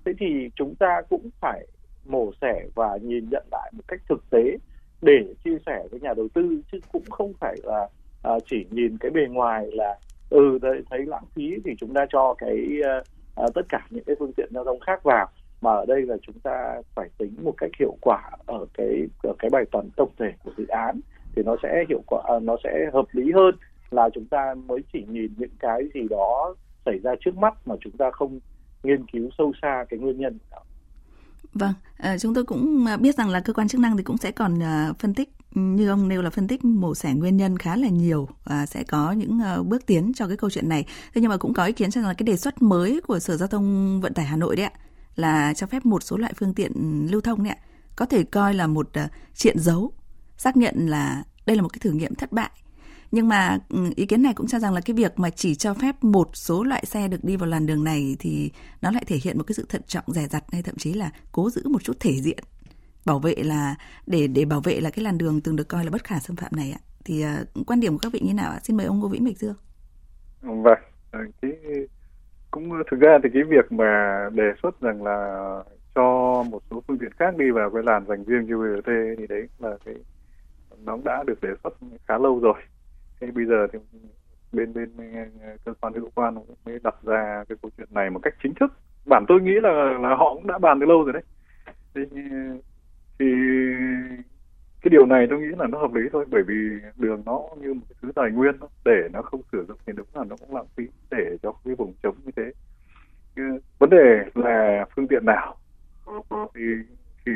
Thế 0.05 0.13
thì 0.19 0.49
chúng 0.55 0.75
ta 0.75 1.01
cũng 1.09 1.29
phải 1.41 1.67
mổ 2.05 2.31
xẻ 2.41 2.65
và 2.75 2.97
nhìn 3.01 3.29
nhận 3.31 3.43
lại 3.51 3.71
một 3.75 3.83
cách 3.87 4.01
thực 4.09 4.29
tế 4.29 4.57
để 5.05 5.33
chia 5.43 5.57
sẻ 5.65 5.87
với 5.91 5.99
nhà 5.99 6.13
đầu 6.17 6.27
tư 6.33 6.61
chứ 6.71 6.79
cũng 6.91 7.03
không 7.09 7.33
phải 7.39 7.55
là 7.63 7.87
à, 8.23 8.31
chỉ 8.49 8.65
nhìn 8.71 8.97
cái 8.97 9.11
bề 9.11 9.21
ngoài 9.29 9.67
là 9.71 9.97
ừ 10.29 10.59
thấy 10.89 11.05
lãng 11.05 11.25
phí 11.35 11.55
thì 11.65 11.71
chúng 11.79 11.93
ta 11.93 12.05
cho 12.11 12.35
cái 12.37 12.67
uh, 12.79 13.07
uh, 13.45 13.53
tất 13.53 13.61
cả 13.69 13.87
những 13.89 14.03
cái 14.03 14.15
phương 14.19 14.33
tiện 14.37 14.49
giao 14.53 14.63
thông 14.63 14.79
khác 14.79 15.03
vào. 15.03 15.27
Mà 15.61 15.71
ở 15.71 15.85
đây 15.85 16.01
là 16.01 16.17
chúng 16.21 16.39
ta 16.39 16.81
phải 16.95 17.09
tính 17.17 17.35
một 17.43 17.53
cách 17.57 17.71
hiệu 17.79 17.97
quả 18.01 18.21
ở 18.45 18.65
cái 18.73 19.07
ở 19.23 19.33
cái 19.39 19.49
bài 19.49 19.63
toán 19.71 19.89
tổng 19.97 20.11
thể 20.19 20.31
của 20.43 20.51
dự 20.57 20.67
án 20.67 20.99
thì 21.35 21.43
nó 21.45 21.55
sẽ 21.63 21.85
hiệu 21.89 22.01
quả 22.07 22.23
uh, 22.37 22.43
nó 22.43 22.55
sẽ 22.63 22.89
hợp 22.93 23.05
lý 23.11 23.31
hơn 23.31 23.55
là 23.91 24.09
chúng 24.13 24.25
ta 24.25 24.55
mới 24.67 24.79
chỉ 24.93 25.05
nhìn 25.09 25.33
những 25.37 25.55
cái 25.59 25.81
gì 25.93 26.01
đó 26.09 26.55
xảy 26.85 26.99
ra 27.03 27.11
trước 27.19 27.37
mắt 27.37 27.53
mà 27.65 27.75
chúng 27.81 27.97
ta 27.97 28.11
không 28.11 28.39
nghiên 28.83 29.05
cứu 29.05 29.29
sâu 29.37 29.51
xa 29.61 29.85
cái 29.89 29.99
nguyên 29.99 30.17
nhân. 30.17 30.37
Vâng, 31.55 31.73
à, 31.97 32.17
chúng 32.17 32.33
tôi 32.33 32.43
cũng 32.43 32.85
ờ, 32.85 32.97
biết 32.97 33.15
rằng 33.17 33.29
là 33.29 33.39
cơ 33.39 33.53
quan 33.53 33.67
chức 33.67 33.81
năng 33.81 33.97
thì 33.97 34.03
cũng 34.03 34.17
sẽ 34.17 34.31
còn 34.31 34.63
à, 34.63 34.93
phân 34.99 35.13
tích 35.13 35.29
ừ, 35.55 35.61
như 35.61 35.89
ông 35.89 36.07
nêu 36.07 36.21
là 36.21 36.29
phân 36.29 36.47
tích 36.47 36.65
mổ 36.65 36.95
xẻ 36.95 37.13
nguyên 37.13 37.37
nhân 37.37 37.57
khá 37.57 37.75
là 37.75 37.87
nhiều 37.87 38.27
và 38.43 38.65
sẽ 38.65 38.83
có 38.83 39.11
những 39.11 39.39
bước 39.65 39.85
tiến 39.85 40.11
cho 40.15 40.27
cái 40.27 40.37
câu 40.37 40.49
chuyện 40.49 40.69
này. 40.69 40.85
Thế 41.13 41.21
nhưng 41.21 41.29
mà 41.29 41.37
cũng 41.37 41.53
có 41.53 41.65
ý 41.65 41.73
kiến 41.73 41.91
rằng 41.91 42.03
là 42.05 42.13
cái 42.13 42.23
đề 42.23 42.37
xuất 42.37 42.61
mới 42.61 43.01
của 43.07 43.19
Sở 43.19 43.37
Giao 43.37 43.47
thông 43.47 44.01
Vận 44.01 44.13
tải 44.13 44.25
Hà 44.25 44.37
Nội 44.37 44.55
đấy 44.55 44.65
ạ 44.65 44.71
là 45.15 45.53
cho 45.53 45.67
phép 45.67 45.85
một 45.85 46.03
số 46.03 46.17
loại 46.17 46.33
phương 46.35 46.53
tiện 46.53 46.71
lưu 47.11 47.21
thông 47.21 47.43
đấy 47.43 47.53
ạ 47.53 47.57
có 47.95 48.05
thể 48.05 48.23
coi 48.23 48.53
là 48.53 48.67
một 48.67 48.89
triện 49.33 49.59
dấu 49.59 49.93
xác 50.37 50.57
nhận 50.57 50.87
là 50.87 51.23
đây 51.45 51.55
là 51.55 51.61
một 51.61 51.69
cái 51.73 51.79
thử 51.79 51.91
nghiệm 51.91 52.15
thất 52.15 52.31
bại. 52.31 52.49
Nhưng 53.15 53.27
mà 53.27 53.57
ừ, 53.69 53.79
ý 53.95 54.05
kiến 54.05 54.21
này 54.21 54.33
cũng 54.33 54.47
cho 54.47 54.59
rằng 54.59 54.73
là 54.73 54.81
cái 54.85 54.95
việc 54.95 55.19
mà 55.19 55.29
chỉ 55.29 55.55
cho 55.55 55.73
phép 55.73 55.95
một 56.01 56.29
số 56.33 56.63
loại 56.63 56.85
xe 56.85 57.07
được 57.07 57.23
đi 57.23 57.35
vào 57.35 57.49
làn 57.49 57.65
đường 57.65 57.83
này 57.83 58.15
thì 58.19 58.51
nó 58.81 58.91
lại 58.91 59.03
thể 59.07 59.17
hiện 59.23 59.37
một 59.37 59.43
cái 59.47 59.53
sự 59.53 59.65
thận 59.69 59.81
trọng 59.87 60.03
rẻ 60.07 60.27
rặt 60.27 60.43
hay 60.51 60.61
thậm 60.61 60.75
chí 60.75 60.93
là 60.93 61.09
cố 61.31 61.49
giữ 61.49 61.61
một 61.69 61.83
chút 61.83 61.99
thể 61.99 62.11
diện 62.11 62.39
bảo 63.05 63.19
vệ 63.19 63.35
là 63.37 63.75
để 64.07 64.27
để 64.27 64.45
bảo 64.45 64.61
vệ 64.63 64.79
là 64.81 64.89
cái 64.89 65.03
làn 65.03 65.17
đường 65.17 65.41
từng 65.41 65.55
được 65.55 65.67
coi 65.67 65.83
là 65.83 65.91
bất 65.91 66.03
khả 66.03 66.19
xâm 66.19 66.35
phạm 66.35 66.51
này 66.55 66.71
ạ. 66.71 66.81
Thì 67.05 67.25
uh, 67.25 67.67
quan 67.67 67.79
điểm 67.79 67.93
của 67.93 67.99
các 68.01 68.13
vị 68.13 68.19
như 68.23 68.33
nào 68.33 68.51
ạ? 68.51 68.59
Xin 68.63 68.77
mời 68.77 68.85
ông 68.85 68.99
Ngô 68.99 69.07
Vĩnh 69.07 69.25
Bạch 69.25 69.37
Dương. 69.37 69.55
Vâng 70.41 70.79
ờ, 71.11 71.19
cái 71.41 71.51
cũng 72.51 72.71
ờ, 72.71 72.83
thực 72.91 72.99
ra 72.99 73.17
thì 73.23 73.29
cái 73.33 73.43
việc 73.43 73.71
mà 73.71 74.19
đề 74.33 74.53
xuất 74.63 74.81
rằng 74.81 75.03
là 75.03 75.17
cho 75.95 76.03
một 76.49 76.63
số 76.69 76.83
phương 76.87 76.97
tiện 76.97 77.11
khác 77.19 77.37
đi 77.37 77.51
vào 77.51 77.69
cái 77.73 77.83
làn 77.85 78.05
dành 78.07 78.23
riêng 78.23 78.47
cho 78.49 78.57
BRT 78.57 78.89
thì 79.17 79.27
đấy 79.27 79.47
là 79.59 79.77
cái 79.85 79.95
nó 80.85 80.97
đã 81.05 81.23
được 81.27 81.41
đề 81.41 81.49
xuất 81.63 81.73
khá 82.07 82.17
lâu 82.17 82.39
rồi 82.39 82.61
thế 83.21 83.31
bây 83.31 83.45
giờ 83.45 83.67
thì 83.73 83.79
bên 84.51 84.73
bên 84.73 84.89
cơ 85.65 85.73
quan 85.81 85.93
hữu 85.93 86.09
quan 86.15 86.35
cũng 86.35 86.55
mới 86.65 86.79
đặt 86.83 86.95
ra 87.03 87.43
cái 87.49 87.57
câu 87.61 87.71
chuyện 87.77 87.87
này 87.91 88.09
một 88.09 88.19
cách 88.23 88.33
chính 88.43 88.53
thức. 88.59 88.73
Bản 89.05 89.25
tôi 89.27 89.41
nghĩ 89.41 89.53
là 89.63 89.97
là 90.01 90.15
họ 90.15 90.33
cũng 90.33 90.47
đã 90.47 90.57
bàn 90.57 90.79
từ 90.79 90.85
lâu 90.85 91.03
rồi 91.03 91.13
đấy. 91.13 91.23
Thì, 91.95 92.01
thì 93.19 93.25
cái 94.81 94.89
điều 94.89 95.05
này 95.05 95.27
tôi 95.29 95.39
nghĩ 95.39 95.55
là 95.57 95.67
nó 95.67 95.77
hợp 95.79 95.93
lý 95.93 96.01
thôi 96.13 96.25
bởi 96.29 96.43
vì 96.47 96.55
đường 96.97 97.23
nó 97.25 97.41
như 97.57 97.73
một 97.73 97.85
cái 97.89 97.95
thứ 98.01 98.11
tài 98.15 98.31
nguyên 98.31 98.59
đó, 98.59 98.67
để 98.85 99.09
nó 99.13 99.21
không 99.21 99.41
sử 99.51 99.65
dụng 99.67 99.77
thì 99.85 99.93
đúng 99.95 100.07
là 100.13 100.23
nó 100.23 100.35
cũng 100.37 100.55
lãng 100.55 100.67
phí 100.75 100.87
để 101.11 101.37
cho 101.43 101.53
cái 101.65 101.75
vùng 101.75 101.93
trống 102.03 102.15
như 102.25 102.31
thế. 102.35 102.51
Vấn 103.79 103.89
đề 103.89 104.25
là 104.35 104.85
phương 104.95 105.07
tiện 105.07 105.25
nào? 105.25 105.55
Thì 106.55 106.61
thì 107.25 107.31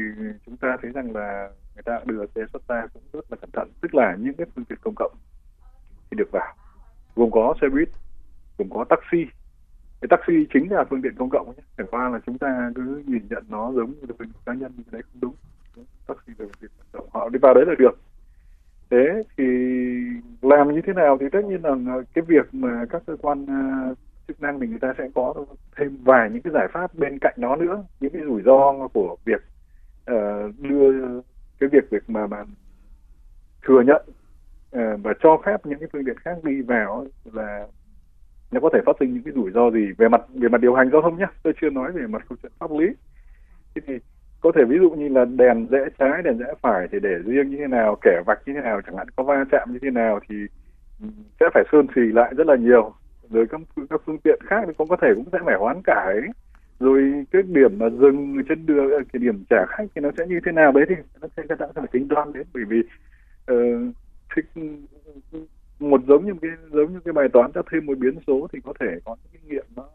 chúng 0.45 0.57
ta 0.57 0.77
thấy 0.81 0.91
rằng 0.91 1.15
là 1.15 1.49
người 1.75 1.83
ta 1.83 1.99
đưa 2.05 2.25
xe 2.35 2.41
xuất 2.53 2.67
ra 2.67 2.87
cũng 2.93 3.03
rất 3.13 3.25
là 3.29 3.37
cẩn 3.41 3.49
thận 3.53 3.71
tức 3.81 3.95
là 3.95 4.15
những 4.19 4.33
cái 4.33 4.47
phương 4.55 4.65
tiện 4.65 4.77
công 4.81 4.93
cộng 4.95 5.13
thì 6.11 6.17
được 6.17 6.31
vào. 6.31 6.53
Gồm 7.15 7.31
có 7.31 7.53
xe 7.61 7.69
buýt 7.69 7.89
gồm 8.57 8.69
có 8.69 8.85
taxi. 8.89 9.25
Cái 10.01 10.07
taxi 10.09 10.33
chính 10.53 10.71
là 10.71 10.83
phương 10.89 11.01
tiện 11.01 11.15
công 11.17 11.29
cộng 11.29 11.47
nhé. 11.47 11.63
Chẳng 11.77 11.87
qua 11.91 12.09
là 12.09 12.19
chúng 12.25 12.37
ta 12.37 12.71
cứ 12.75 13.03
nhìn 13.05 13.21
nhận 13.29 13.43
nó 13.49 13.71
giống 13.71 13.91
như 13.91 14.07
phương 14.19 14.27
cá 14.45 14.53
nhân 14.53 14.71
thì 14.77 14.83
đấy 14.91 15.01
không 15.01 15.21
đúng. 15.21 15.33
Taxi 16.07 16.33
là 16.37 16.45
phương 16.45 16.49
tiện 16.61 16.69
công 16.91 17.01
cộng 17.01 17.09
họ 17.13 17.29
đi 17.29 17.39
vào 17.41 17.53
đấy 17.53 17.63
là 17.67 17.75
được. 17.79 17.99
Thế 18.89 19.23
thì 19.37 19.43
làm 20.41 20.73
như 20.73 20.81
thế 20.81 20.93
nào 20.93 21.17
thì 21.19 21.25
tất 21.31 21.45
nhiên 21.45 21.61
là 21.61 22.01
cái 22.13 22.23
việc 22.27 22.53
mà 22.53 22.85
các 22.89 23.03
cơ 23.05 23.15
quan 23.21 23.45
à, 23.45 23.89
chức 24.27 24.41
năng 24.41 24.59
thì 24.59 24.67
người 24.67 24.79
ta 24.79 24.93
sẽ 24.97 25.09
có 25.15 25.45
thêm 25.75 25.97
vài 26.03 26.29
những 26.29 26.41
cái 26.41 26.53
giải 26.53 26.67
pháp 26.73 26.95
bên 26.95 27.19
cạnh 27.21 27.33
nó 27.37 27.55
nữa. 27.55 27.83
Những 27.99 28.13
cái 28.13 28.21
rủi 28.25 28.41
ro 28.41 28.87
của 28.93 29.17
việc 29.25 29.41
uh, 30.11 30.59
đưa 30.59 31.21
cái 31.59 31.69
việc 31.71 31.89
việc 31.89 32.09
mà 32.09 32.27
mà 32.27 32.45
thừa 33.67 33.81
nhận 33.81 34.01
Ờ, 34.71 34.97
và 35.03 35.13
cho 35.23 35.41
phép 35.45 35.65
những 35.65 35.79
cái 35.79 35.89
phương 35.93 36.05
tiện 36.05 36.17
khác 36.17 36.43
đi 36.43 36.61
vào 36.61 37.05
là 37.33 37.67
nó 38.51 38.59
có 38.59 38.69
thể 38.73 38.79
phát 38.85 38.95
sinh 38.99 39.13
những 39.13 39.23
cái 39.23 39.33
rủi 39.33 39.51
ro 39.51 39.71
gì 39.71 39.91
về 39.97 40.07
mặt 40.07 40.21
về 40.33 40.49
mặt 40.49 40.61
điều 40.61 40.73
hành 40.73 40.89
giao 40.91 41.01
thông 41.01 41.17
nhé 41.17 41.25
tôi 41.43 41.53
chưa 41.61 41.69
nói 41.69 41.91
về 41.91 42.07
mặt 42.07 42.25
câu 42.29 42.37
chuyện 42.41 42.51
pháp 42.59 42.71
lý. 42.71 42.87
Thế 43.75 43.81
thì 43.87 43.93
có 44.41 44.51
thể 44.55 44.63
ví 44.65 44.77
dụ 44.77 44.89
như 44.89 45.07
là 45.07 45.25
đèn 45.25 45.67
rẽ 45.69 45.85
trái 45.99 46.21
đèn 46.23 46.37
rẽ 46.37 46.53
phải 46.61 46.87
thì 46.91 46.99
để 46.99 47.15
riêng 47.25 47.49
như 47.49 47.57
thế 47.57 47.67
nào 47.67 47.97
kẻ 48.01 48.21
vạch 48.25 48.39
như 48.45 48.53
thế 48.53 48.61
nào 48.61 48.81
chẳng 48.81 48.97
hạn 48.97 49.07
có 49.15 49.23
va 49.23 49.45
chạm 49.51 49.73
như 49.73 49.79
thế 49.81 49.89
nào 49.89 50.19
thì 50.29 50.35
sẽ 51.39 51.49
phải 51.53 51.63
sơn 51.71 51.87
xì 51.95 52.01
lại 52.01 52.33
rất 52.37 52.47
là 52.47 52.55
nhiều. 52.55 52.93
Rồi 53.29 53.45
các 53.49 53.61
các 53.89 54.01
phương 54.05 54.17
tiện 54.17 54.39
khác 54.43 54.63
thì 54.67 54.73
cũng 54.77 54.87
có 54.87 54.95
thể 55.01 55.07
cũng 55.15 55.29
sẽ 55.31 55.39
phải 55.45 55.57
hoán 55.57 55.81
cải 55.83 56.15
rồi 56.79 57.25
cái 57.31 57.41
điểm 57.41 57.79
mà 57.79 57.89
dừng 57.89 58.43
trên 58.49 58.65
đường 58.65 59.03
cái 59.13 59.19
điểm 59.19 59.43
trả 59.49 59.65
khách 59.69 59.85
thì 59.95 60.01
nó 60.01 60.09
sẽ 60.17 60.27
như 60.27 60.39
thế 60.45 60.51
nào 60.51 60.71
đấy 60.71 60.85
thì 60.89 60.95
nó 61.21 61.27
sẽ 61.37 61.43
tạo 61.47 61.57
ra 61.75 61.81
phải 61.81 61.87
tính 61.91 62.07
toán 62.07 62.33
đến. 62.33 62.47
Bởi 62.53 62.63
vì 62.63 62.79
uh, 63.51 63.95
thích 64.35 64.45
một 65.79 66.01
giống 66.07 66.25
như 66.25 66.33
cái 66.41 66.51
giống 66.71 66.93
như 66.93 66.99
cái 67.05 67.13
bài 67.13 67.27
toán 67.33 67.51
cho 67.51 67.61
thêm 67.71 67.85
một 67.85 67.97
biến 67.97 68.19
số 68.27 68.47
thì 68.53 68.59
có 68.63 68.73
thể 68.79 68.99
có 69.05 69.15
những 69.23 69.31
kinh 69.31 69.49
nghiệm 69.49 69.65
nó 69.75 69.85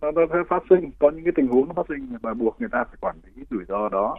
nó, 0.00 0.10
nó, 0.10 0.26
nó 0.26 0.44
phát 0.48 0.62
sinh. 0.70 0.90
Có 0.98 1.10
những 1.10 1.24
cái 1.24 1.32
tình 1.36 1.46
huống 1.46 1.68
nó 1.68 1.74
phát 1.74 1.86
sinh 1.88 2.16
và 2.22 2.34
buộc 2.34 2.60
người 2.60 2.68
ta 2.72 2.84
phải 2.84 2.96
quản 3.00 3.16
lý 3.26 3.42
rủi 3.50 3.64
ro 3.68 3.88
đó. 3.88 4.16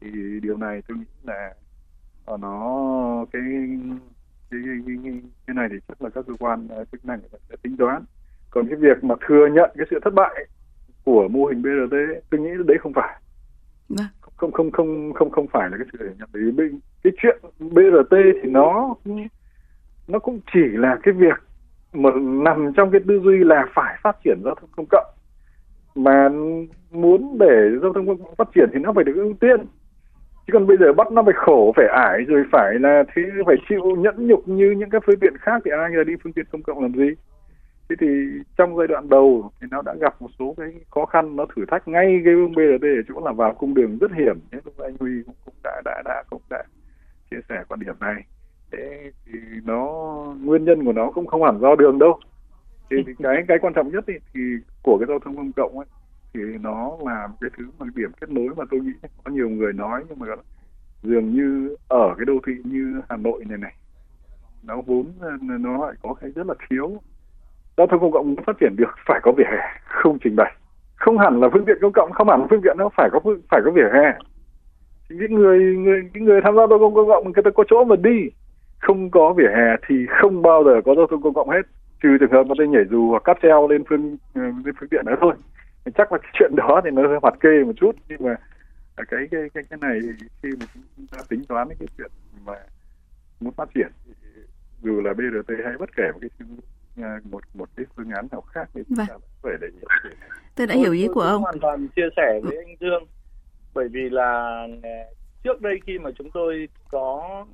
Thì 0.00 0.10
điều 0.42 0.56
này 0.56 0.82
tôi 0.88 0.98
nghĩ 0.98 1.04
là 1.22 1.54
ờ, 2.24 2.36
nó 2.36 3.26
cái 3.32 3.42
cái, 4.50 4.60
cái, 4.86 4.96
cái, 5.04 5.20
cái 5.46 5.54
này 5.54 5.68
thì 5.70 5.76
chắc 5.88 6.02
là 6.02 6.10
các 6.10 6.24
cơ 6.26 6.32
quan 6.38 6.68
ờ, 6.68 6.84
chức 6.92 7.04
năng 7.04 7.20
sẽ 7.48 7.56
tính 7.62 7.76
toán. 7.76 8.04
Còn 8.50 8.66
cái 8.68 8.76
việc 8.76 9.04
mà 9.04 9.14
thừa 9.28 9.46
nhận 9.46 9.70
cái 9.74 9.86
sự 9.90 9.98
thất 10.04 10.14
bại 10.14 10.46
của 11.04 11.28
mô 11.28 11.46
hình 11.46 11.62
BRT 11.62 11.96
tôi 12.30 12.40
nghĩ 12.40 12.50
đấy 12.66 12.76
không 12.80 12.92
phải. 12.92 13.20
Vâng 13.88 14.06
không 14.52 14.70
không 14.70 14.70
không 14.72 15.12
không 15.12 15.30
không 15.30 15.46
phải 15.46 15.70
là 15.70 15.76
cái 15.76 15.86
sự 15.92 16.10
nhận 16.18 16.28
thấy 16.32 16.70
cái 17.04 17.12
chuyện 17.22 17.38
BRT 17.58 18.16
thì 18.42 18.50
nó 18.50 18.94
nó 20.08 20.18
cũng 20.18 20.40
chỉ 20.52 20.60
là 20.72 20.98
cái 21.02 21.14
việc 21.14 21.42
mà 21.92 22.10
nằm 22.20 22.72
trong 22.76 22.90
cái 22.90 23.00
tư 23.08 23.20
duy 23.24 23.44
là 23.44 23.66
phải 23.74 23.96
phát 24.02 24.16
triển 24.24 24.40
giao 24.44 24.54
thông 24.54 24.70
công 24.76 24.86
cộng. 24.90 25.06
Mà 25.94 26.28
muốn 26.90 27.38
để 27.38 27.70
giao 27.82 27.92
thông 27.92 28.06
công 28.06 28.18
cộng 28.18 28.34
phát 28.34 28.48
triển 28.54 28.68
thì 28.72 28.78
nó 28.78 28.92
phải 28.92 29.04
được 29.04 29.16
ưu 29.16 29.34
tiên. 29.40 29.60
Chứ 30.46 30.50
còn 30.52 30.66
bây 30.66 30.76
giờ 30.76 30.92
bắt 30.92 31.12
nó 31.12 31.22
phải 31.22 31.34
khổ, 31.36 31.72
phải 31.76 31.86
ải, 31.86 32.20
rồi 32.24 32.44
phải 32.52 32.74
là 32.78 33.04
thế, 33.14 33.22
phải 33.46 33.56
chịu 33.68 33.80
nhẫn 33.98 34.26
nhục 34.26 34.48
như 34.48 34.70
những 34.70 34.90
các 34.90 35.02
phương 35.06 35.20
tiện 35.20 35.36
khác 35.38 35.62
thì 35.64 35.70
ai 35.70 35.90
là 35.90 36.04
đi 36.04 36.12
phương 36.24 36.32
tiện 36.32 36.44
công 36.52 36.62
cộng 36.62 36.82
làm 36.82 36.92
gì? 36.92 37.08
Thế 37.88 37.96
thì 38.00 38.06
trong 38.56 38.76
giai 38.76 38.86
đoạn 38.86 39.08
đầu 39.08 39.50
thì 39.60 39.66
nó 39.70 39.82
đã 39.82 39.94
gặp 40.00 40.22
một 40.22 40.30
số 40.38 40.54
cái 40.56 40.68
khó 40.90 41.06
khăn 41.06 41.36
nó 41.36 41.46
thử 41.56 41.64
thách 41.68 41.88
ngay 41.88 42.20
cái 42.24 42.34
BRT 42.34 42.82
ở 42.82 43.02
chỗ 43.08 43.20
là 43.24 43.32
vào 43.32 43.54
cung 43.54 43.74
đường 43.74 43.98
rất 43.98 44.10
hiểm. 44.12 44.38
Thế 44.52 44.58
lúc 44.64 44.78
anh 44.78 44.96
Huy 45.00 45.22
cũng, 45.26 45.34
cũng 45.44 45.54
đã 45.62 45.82
đã 45.84 46.02
đã 46.04 46.22
cũng 46.30 46.42
đã 46.50 46.64
chia 47.30 47.40
sẻ 47.48 47.64
quan 47.68 47.80
điểm 47.80 47.94
này. 48.00 48.24
Thế 48.72 49.10
thì 49.26 49.38
nó 49.64 49.86
nguyên 50.40 50.64
nhân 50.64 50.84
của 50.84 50.92
nó 50.92 51.10
cũng 51.10 51.26
không 51.26 51.44
hẳn 51.44 51.60
do 51.60 51.76
đường 51.76 51.98
đâu. 51.98 52.18
Thì, 52.90 52.96
thì 53.06 53.12
cái 53.22 53.44
cái 53.48 53.58
quan 53.60 53.72
trọng 53.74 53.90
nhất 53.92 54.06
ý, 54.06 54.14
thì 54.34 54.40
của 54.82 54.98
cái 54.98 55.06
giao 55.08 55.18
thông 55.18 55.36
công 55.36 55.52
cộng 55.52 55.78
ấy 55.78 55.86
thì 56.34 56.40
nó 56.60 56.96
là 57.04 57.28
cái 57.40 57.50
thứ 57.56 57.64
mà 57.78 57.86
điểm 57.94 58.10
kết 58.20 58.30
nối 58.30 58.48
mà 58.56 58.64
tôi 58.70 58.80
nghĩ 58.80 58.92
có 59.24 59.30
nhiều 59.30 59.48
người 59.48 59.72
nói 59.72 60.04
nhưng 60.08 60.18
mà 60.18 60.26
dường 61.02 61.32
như 61.32 61.76
ở 61.88 62.14
cái 62.16 62.24
đô 62.24 62.34
thị 62.46 62.52
như 62.64 63.00
Hà 63.08 63.16
Nội 63.16 63.44
này 63.48 63.58
này 63.58 63.74
nó 64.62 64.80
vốn 64.86 65.12
nó 65.40 65.86
lại 65.86 65.94
có 66.02 66.14
cái 66.14 66.30
rất 66.30 66.46
là 66.46 66.54
thiếu 66.68 67.00
giao 67.76 67.86
thông 67.86 68.00
công 68.00 68.12
cộng 68.12 68.36
phát 68.46 68.56
triển 68.60 68.76
được 68.76 68.94
phải 69.06 69.20
có 69.22 69.32
vỉa 69.32 69.44
hè, 69.44 69.62
không 69.84 70.18
trình 70.24 70.36
bày. 70.36 70.54
Không 70.96 71.18
hẳn 71.18 71.40
là 71.40 71.48
phương 71.52 71.64
tiện 71.64 71.76
công 71.82 71.92
cộng, 71.92 72.12
không 72.12 72.28
hẳn 72.28 72.40
là 72.40 72.46
phương 72.50 72.60
tiện 72.64 72.76
nó 72.78 72.88
phải 72.96 73.08
có 73.12 73.20
phải 73.50 73.60
có 73.64 73.70
vỉa 73.70 73.88
hè. 73.92 74.18
Những 75.10 75.34
người 75.34 75.58
người, 75.58 76.10
những 76.14 76.24
người 76.24 76.40
tham 76.44 76.54
gia 76.56 76.66
giao 76.66 76.78
thông 76.78 76.94
công 76.94 77.08
cộng, 77.08 77.24
người 77.24 77.42
ta 77.42 77.50
có 77.50 77.64
chỗ 77.70 77.84
mà 77.84 77.96
đi. 77.96 78.30
Không 78.78 79.10
có 79.10 79.32
vỉa 79.32 79.48
hè 79.56 79.76
thì 79.88 80.06
không 80.20 80.42
bao 80.42 80.64
giờ 80.64 80.80
có 80.84 80.94
giao 80.94 81.06
thông 81.06 81.22
công 81.22 81.34
cộng 81.34 81.50
hết. 81.50 81.62
Trừ 82.02 82.08
trường 82.20 82.32
hợp 82.32 82.44
mà 82.44 82.54
tôi 82.58 82.68
nhảy 82.68 82.84
dù 82.90 83.10
hoặc 83.10 83.24
cáp 83.24 83.38
treo 83.42 83.68
lên 83.68 83.84
phương 83.88 84.16
ừ, 84.34 84.40
lên 84.64 84.74
phương 84.80 84.88
tiện 84.88 85.04
đó 85.04 85.12
thôi. 85.20 85.34
Chắc 85.84 86.12
là 86.12 86.18
cái 86.18 86.30
chuyện 86.32 86.52
đó 86.56 86.80
thì 86.84 86.90
nó 86.90 87.08
hơi 87.08 87.18
hoạt 87.22 87.40
kê 87.40 87.64
một 87.64 87.72
chút. 87.76 87.96
Nhưng 88.08 88.18
mà 88.24 88.36
cái 88.96 89.28
cái 89.30 89.40
cái 89.54 89.64
cái 89.70 89.78
này 89.82 90.00
khi 90.42 90.48
mà 90.60 90.66
chúng 90.96 91.06
ta 91.06 91.18
tính 91.28 91.44
toán 91.48 91.68
cái 91.68 91.88
chuyện 91.98 92.10
mà 92.46 92.54
muốn 93.40 93.52
phát 93.52 93.68
triển 93.74 93.88
dù 94.82 95.00
là 95.00 95.12
BRT 95.12 95.54
hay 95.64 95.74
bất 95.78 95.96
kể 95.96 96.12
một 96.12 96.18
cái 96.20 96.30
một 97.30 97.42
một 97.54 97.68
cái 97.76 97.86
phương 97.96 98.10
án 98.10 98.26
nào 98.32 98.40
khác 98.40 98.68
thì 98.74 98.82
chúng 98.88 98.96
vâng. 98.96 99.06
ta 99.08 99.16
phải 99.42 99.52
để 99.60 99.68
tôi 100.54 100.66
đã 100.66 100.74
hiểu 100.74 100.92
ý 100.92 101.08
của 101.14 101.20
ông. 101.20 101.42
hoàn 101.42 101.60
toàn 101.60 101.88
chia 101.96 102.08
sẻ 102.16 102.40
với 102.42 102.56
anh 102.56 102.76
Dương. 102.80 103.04
Bởi 103.74 103.88
vì 103.88 104.10
là 104.10 104.60
à, 104.82 105.04
trước 105.44 105.60
đây 105.60 105.80
khi 105.86 105.98
mà 105.98 106.10
chúng 106.18 106.30
tôi 106.30 106.68
có 106.90 107.44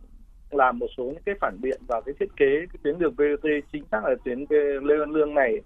làm 0.51 0.79
một 0.79 0.87
số 0.97 1.05
những 1.05 1.23
cái 1.27 1.35
phản 1.41 1.61
biện 1.61 1.81
vào 1.87 2.01
cái 2.01 2.15
thiết 2.21 2.37
kế 2.37 2.67
cái 2.73 2.79
tuyến 2.83 2.99
đường 2.99 3.15
BRT 3.17 3.49
chính 3.73 3.85
xác 3.91 4.05
là 4.05 4.15
tuyến 4.25 4.39
Lê 4.83 4.97
Văn 4.99 5.11
Lương 5.11 5.35
này 5.35 5.61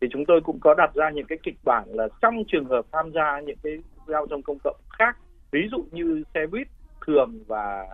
thì 0.00 0.08
chúng 0.12 0.24
tôi 0.26 0.40
cũng 0.44 0.60
có 0.60 0.74
đặt 0.74 0.94
ra 0.94 1.10
những 1.10 1.26
cái 1.26 1.38
kịch 1.42 1.56
bản 1.64 1.84
là 1.88 2.08
trong 2.22 2.34
trường 2.48 2.64
hợp 2.64 2.86
tham 2.92 3.12
gia 3.14 3.40
những 3.40 3.58
cái 3.62 3.72
giao 4.06 4.26
thông 4.26 4.42
công 4.42 4.58
cộng 4.64 4.76
khác 4.98 5.16
ví 5.50 5.60
dụ 5.70 5.84
như 5.90 6.22
xe 6.34 6.46
buýt 6.46 6.68
thường 7.06 7.44
và 7.46 7.86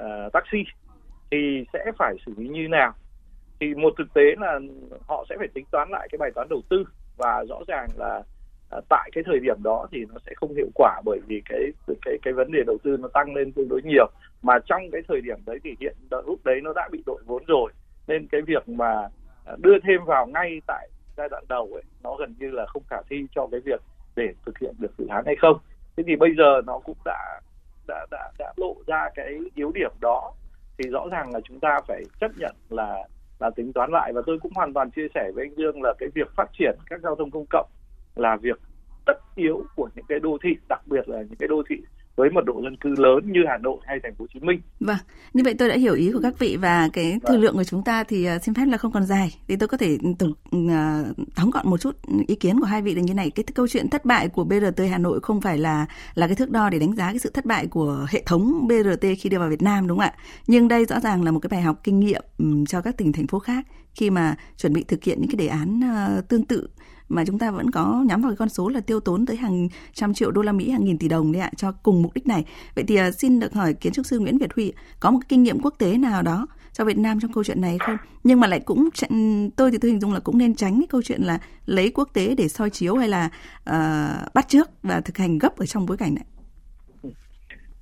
uh, 0.00 0.32
taxi 0.32 0.58
thì 1.30 1.64
sẽ 1.72 1.92
phải 1.98 2.14
xử 2.26 2.32
lý 2.36 2.48
như 2.48 2.68
nào 2.68 2.94
thì 3.60 3.74
một 3.74 3.94
thực 3.98 4.14
tế 4.14 4.22
là 4.38 4.60
họ 5.08 5.24
sẽ 5.28 5.36
phải 5.38 5.48
tính 5.54 5.64
toán 5.70 5.88
lại 5.90 6.08
cái 6.10 6.18
bài 6.18 6.30
toán 6.34 6.48
đầu 6.48 6.62
tư 6.68 6.84
và 7.16 7.44
rõ 7.48 7.60
ràng 7.68 7.88
là 7.96 8.22
à, 8.70 8.78
tại 8.88 9.10
cái 9.12 9.24
thời 9.26 9.38
điểm 9.40 9.62
đó 9.62 9.86
thì 9.92 10.04
nó 10.08 10.14
sẽ 10.26 10.32
không 10.36 10.54
hiệu 10.54 10.68
quả 10.74 11.00
bởi 11.04 11.20
vì 11.26 11.42
cái 11.48 11.60
cái 12.04 12.18
cái 12.22 12.32
vấn 12.34 12.52
đề 12.52 12.62
đầu 12.66 12.78
tư 12.82 12.96
nó 12.96 13.08
tăng 13.08 13.34
lên 13.34 13.52
tương 13.52 13.68
đối 13.68 13.82
nhiều. 13.82 14.06
Mà 14.42 14.58
trong 14.66 14.82
cái 14.92 15.02
thời 15.08 15.20
điểm 15.20 15.38
đấy 15.46 15.58
thì 15.64 15.76
hiện 15.80 15.96
lúc 16.26 16.44
đấy 16.44 16.60
nó 16.62 16.72
đã 16.72 16.88
bị 16.92 17.02
đội 17.06 17.22
vốn 17.26 17.44
rồi, 17.46 17.72
nên 18.06 18.26
cái 18.28 18.40
việc 18.42 18.68
mà 18.68 19.08
à, 19.44 19.54
đưa 19.58 19.78
thêm 19.82 20.04
vào 20.04 20.26
ngay 20.26 20.60
tại 20.66 20.88
giai 21.16 21.28
đoạn 21.28 21.44
đầu 21.48 21.70
ấy, 21.72 21.82
nó 22.02 22.16
gần 22.18 22.34
như 22.38 22.50
là 22.50 22.66
không 22.66 22.82
khả 22.90 22.96
thi 23.10 23.26
cho 23.34 23.46
cái 23.50 23.60
việc 23.60 23.80
để 24.16 24.28
thực 24.46 24.58
hiện 24.58 24.74
được 24.78 24.90
dự 24.98 25.06
án 25.06 25.22
hay 25.26 25.36
không. 25.36 25.58
Thế 25.96 26.02
thì 26.06 26.16
bây 26.16 26.30
giờ 26.38 26.60
nó 26.66 26.78
cũng 26.78 26.96
đã 27.04 27.40
đã 27.88 28.06
đã 28.10 28.32
đã 28.38 28.52
lộ 28.56 28.76
ra 28.86 29.08
cái 29.14 29.38
yếu 29.54 29.72
điểm 29.74 29.90
đó. 30.00 30.32
Thì 30.78 30.90
rõ 30.90 31.06
ràng 31.10 31.32
là 31.32 31.40
chúng 31.44 31.60
ta 31.60 31.80
phải 31.88 32.02
chấp 32.20 32.30
nhận 32.38 32.54
là 32.70 33.08
là 33.38 33.50
tính 33.50 33.72
toán 33.72 33.90
lại, 33.90 34.12
và 34.12 34.22
tôi 34.26 34.38
cũng 34.38 34.52
hoàn 34.54 34.72
toàn 34.72 34.90
chia 34.90 35.06
sẻ 35.14 35.30
với 35.34 35.44
anh 35.44 35.54
Dương 35.56 35.82
là 35.82 35.94
cái 35.98 36.08
việc 36.14 36.28
phát 36.36 36.50
triển 36.58 36.78
các 36.86 37.00
giao 37.00 37.16
thông 37.16 37.30
công 37.30 37.46
cộng 37.50 37.68
là 38.16 38.36
việc 38.36 38.60
tất 39.06 39.18
yếu 39.34 39.64
của 39.76 39.88
những 39.94 40.04
cái 40.08 40.20
đô 40.20 40.38
thị, 40.42 40.56
đặc 40.68 40.80
biệt 40.86 41.08
là 41.08 41.18
những 41.18 41.36
cái 41.38 41.48
đô 41.48 41.62
thị 41.68 41.76
với 42.16 42.30
mật 42.30 42.44
độ 42.44 42.60
dân 42.64 42.76
cư 42.76 42.90
lớn 42.98 43.32
như 43.32 43.40
Hà 43.48 43.58
Nội 43.58 43.78
hay 43.82 43.98
thành 44.02 44.14
phố 44.14 44.22
Hồ 44.22 44.26
Chí 44.34 44.40
Minh. 44.40 44.60
Vâng, 44.80 44.96
như 45.34 45.42
vậy 45.44 45.54
tôi 45.58 45.68
đã 45.68 45.76
hiểu 45.76 45.94
ý 45.94 46.12
của 46.12 46.20
các 46.22 46.38
vị 46.38 46.56
và 46.56 46.88
cái 46.92 47.18
thời 47.24 47.36
vâng. 47.36 47.40
lượng 47.42 47.54
của 47.54 47.64
chúng 47.64 47.82
ta 47.84 48.04
thì 48.04 48.28
uh, 48.36 48.42
xin 48.42 48.54
phép 48.54 48.66
là 48.66 48.78
không 48.78 48.92
còn 48.92 49.04
dài 49.04 49.34
thì 49.48 49.56
tôi 49.56 49.68
có 49.68 49.76
thể 49.76 49.98
tổng 50.18 50.30
uh, 50.30 51.16
tóm 51.36 51.50
gọn 51.50 51.70
một 51.70 51.80
chút 51.80 51.96
ý 52.28 52.34
kiến 52.34 52.60
của 52.60 52.66
hai 52.66 52.82
vị 52.82 52.94
là 52.94 53.02
như 53.02 53.14
này, 53.14 53.30
cái 53.30 53.44
câu 53.54 53.68
chuyện 53.68 53.88
thất 53.88 54.04
bại 54.04 54.28
của 54.28 54.44
BRT 54.44 54.80
Hà 54.90 54.98
Nội 54.98 55.20
không 55.22 55.40
phải 55.40 55.58
là 55.58 55.86
là 56.14 56.26
cái 56.26 56.36
thước 56.36 56.50
đo 56.50 56.70
để 56.70 56.78
đánh 56.78 56.96
giá 56.96 57.10
cái 57.10 57.18
sự 57.18 57.30
thất 57.34 57.46
bại 57.46 57.66
của 57.66 58.06
hệ 58.10 58.22
thống 58.26 58.68
BRT 58.68 59.06
khi 59.18 59.28
đưa 59.28 59.38
vào 59.38 59.48
Việt 59.48 59.62
Nam 59.62 59.86
đúng 59.86 59.98
không 59.98 60.06
ạ? 60.06 60.14
Nhưng 60.46 60.68
đây 60.68 60.84
rõ 60.84 61.00
ràng 61.00 61.24
là 61.24 61.30
một 61.30 61.40
cái 61.40 61.48
bài 61.48 61.62
học 61.62 61.80
kinh 61.84 62.00
nghiệm 62.00 62.22
um, 62.38 62.64
cho 62.64 62.80
các 62.80 62.96
tỉnh 62.96 63.12
thành 63.12 63.26
phố 63.26 63.38
khác 63.38 63.66
khi 63.94 64.10
mà 64.10 64.36
chuẩn 64.56 64.72
bị 64.72 64.84
thực 64.88 65.04
hiện 65.04 65.20
những 65.20 65.30
cái 65.30 65.36
đề 65.36 65.46
án 65.46 65.80
uh, 65.80 66.28
tương 66.28 66.44
tự 66.44 66.68
mà 67.08 67.24
chúng 67.24 67.38
ta 67.38 67.50
vẫn 67.50 67.70
có 67.70 68.04
nhắm 68.06 68.20
vào 68.20 68.30
cái 68.30 68.36
con 68.36 68.48
số 68.48 68.68
là 68.68 68.80
tiêu 68.80 69.00
tốn 69.00 69.26
tới 69.26 69.36
hàng 69.36 69.68
trăm 69.92 70.14
triệu 70.14 70.30
đô 70.30 70.42
la 70.42 70.52
Mỹ, 70.52 70.70
hàng 70.70 70.84
nghìn 70.84 70.98
tỷ 70.98 71.08
đồng 71.08 71.32
đấy 71.32 71.42
ạ 71.42 71.50
cho 71.56 71.72
cùng 71.72 72.02
mục 72.02 72.14
đích 72.14 72.26
này. 72.26 72.44
Vậy 72.74 72.84
thì 72.88 72.96
à, 72.96 73.10
xin 73.10 73.40
được 73.40 73.52
hỏi 73.54 73.74
kiến 73.74 73.92
trúc 73.92 74.06
sư 74.06 74.18
Nguyễn 74.18 74.38
Việt 74.38 74.54
Huy 74.54 74.72
có 75.00 75.10
một 75.10 75.18
cái 75.20 75.26
kinh 75.28 75.42
nghiệm 75.42 75.60
quốc 75.60 75.74
tế 75.78 75.98
nào 75.98 76.22
đó 76.22 76.46
cho 76.72 76.84
Việt 76.84 76.98
Nam 76.98 77.20
trong 77.20 77.32
câu 77.32 77.44
chuyện 77.44 77.60
này 77.60 77.78
không? 77.78 77.96
Nhưng 78.24 78.40
mà 78.40 78.46
lại 78.46 78.60
cũng 78.60 78.88
tôi 79.56 79.70
thì 79.70 79.78
tôi 79.78 79.90
hình 79.90 80.00
dung 80.00 80.12
là 80.12 80.20
cũng 80.20 80.38
nên 80.38 80.54
tránh 80.54 80.74
cái 80.80 80.86
câu 80.90 81.02
chuyện 81.02 81.22
là 81.22 81.38
lấy 81.66 81.90
quốc 81.90 82.08
tế 82.12 82.34
để 82.38 82.48
soi 82.48 82.70
chiếu 82.70 82.96
hay 82.96 83.08
là 83.08 83.30
uh, 83.70 84.34
bắt 84.34 84.48
trước 84.48 84.70
và 84.82 85.00
thực 85.00 85.18
hành 85.18 85.38
gấp 85.38 85.56
ở 85.56 85.66
trong 85.66 85.86
bối 85.86 85.96
cảnh 85.96 86.14
này. 86.14 86.24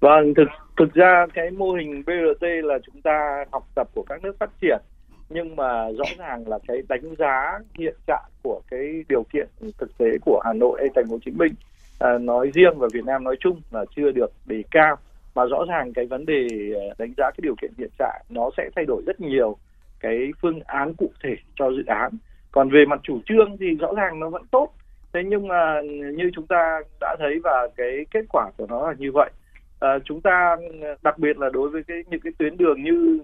Vâng, 0.00 0.34
thực 0.37 0.48
thực 0.76 0.94
ra 0.94 1.26
cái 1.34 1.50
mô 1.50 1.72
hình 1.72 2.02
BRT 2.06 2.46
là 2.64 2.78
chúng 2.87 3.02
ta 3.02 3.44
học 3.52 3.68
tập 3.74 3.88
của 3.94 4.02
các 4.02 4.22
nước 4.22 4.37
phát 4.40 4.50
triển 4.60 4.78
nhưng 5.28 5.56
mà 5.56 5.90
rõ 5.90 6.04
ràng 6.18 6.48
là 6.48 6.58
cái 6.68 6.82
đánh 6.88 7.14
giá 7.18 7.58
hiện 7.78 7.94
trạng 8.06 8.30
của 8.42 8.60
cái 8.70 9.04
điều 9.08 9.22
kiện 9.32 9.48
thực 9.78 9.98
tế 9.98 10.06
của 10.24 10.40
Hà 10.44 10.52
Nội 10.52 10.78
hay 10.80 10.88
thành 10.94 11.04
phố 11.04 11.12
Hồ 11.12 11.18
Chí 11.24 11.30
Minh 11.30 11.52
à, 11.98 12.18
nói 12.18 12.50
riêng 12.54 12.78
và 12.78 12.88
Việt 12.92 13.04
Nam 13.04 13.24
nói 13.24 13.37
chung 13.40 13.60
là 13.70 13.84
chưa 13.96 14.10
được 14.10 14.32
đề 14.46 14.62
cao. 14.70 14.96
Mà 15.34 15.44
rõ 15.44 15.64
ràng 15.68 15.92
cái 15.92 16.06
vấn 16.06 16.26
đề 16.26 16.46
à, 16.74 16.94
đánh 16.98 17.12
giá 17.16 17.30
cái 17.30 17.40
điều 17.42 17.54
kiện 17.62 17.72
hiện 17.78 17.90
trạng 17.98 18.22
nó 18.28 18.50
sẽ 18.56 18.70
thay 18.76 18.84
đổi 18.84 19.02
rất 19.06 19.20
nhiều 19.20 19.56
cái 20.00 20.18
phương 20.42 20.60
án 20.66 20.94
cụ 20.94 21.10
thể 21.22 21.37
cho 21.56 21.70
dự 21.70 21.82
án. 21.87 22.10
Còn 22.52 22.70
về 22.70 22.84
mặt 22.88 23.00
chủ 23.02 23.20
trương 23.26 23.56
thì 23.60 23.66
rõ 23.80 23.88
ràng 23.96 24.20
nó 24.20 24.28
vẫn 24.28 24.42
tốt. 24.50 24.68
Thế 25.12 25.20
nhưng 25.26 25.48
mà 25.48 25.80
như 26.14 26.30
chúng 26.34 26.46
ta 26.46 26.80
đã 27.00 27.16
thấy 27.18 27.38
và 27.44 27.68
cái 27.76 28.06
kết 28.10 28.24
quả 28.28 28.50
của 28.56 28.66
nó 28.68 28.88
là 28.88 28.94
như 28.98 29.12
vậy 29.12 29.30
à, 29.84 29.98
chúng 30.04 30.20
ta 30.20 30.56
à, 30.82 30.88
đặc 31.02 31.18
biệt 31.18 31.38
là 31.38 31.48
đối 31.52 31.70
với 31.70 31.82
cái 31.88 31.96
những 32.10 32.20
cái 32.20 32.32
tuyến 32.38 32.56
đường 32.56 32.82
như 32.82 33.20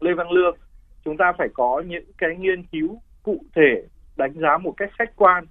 lê 0.00 0.12
văn 0.14 0.30
lương 0.30 0.56
chúng 1.04 1.16
ta 1.16 1.32
phải 1.38 1.48
có 1.54 1.82
những 1.86 2.04
cái 2.18 2.36
nghiên 2.36 2.62
cứu 2.62 3.00
cụ 3.22 3.44
thể, 3.54 3.82
đánh 4.16 4.32
giá 4.32 4.58
một 4.58 4.74
cách 4.76 4.90
khách 4.98 5.16
quan 5.16 5.44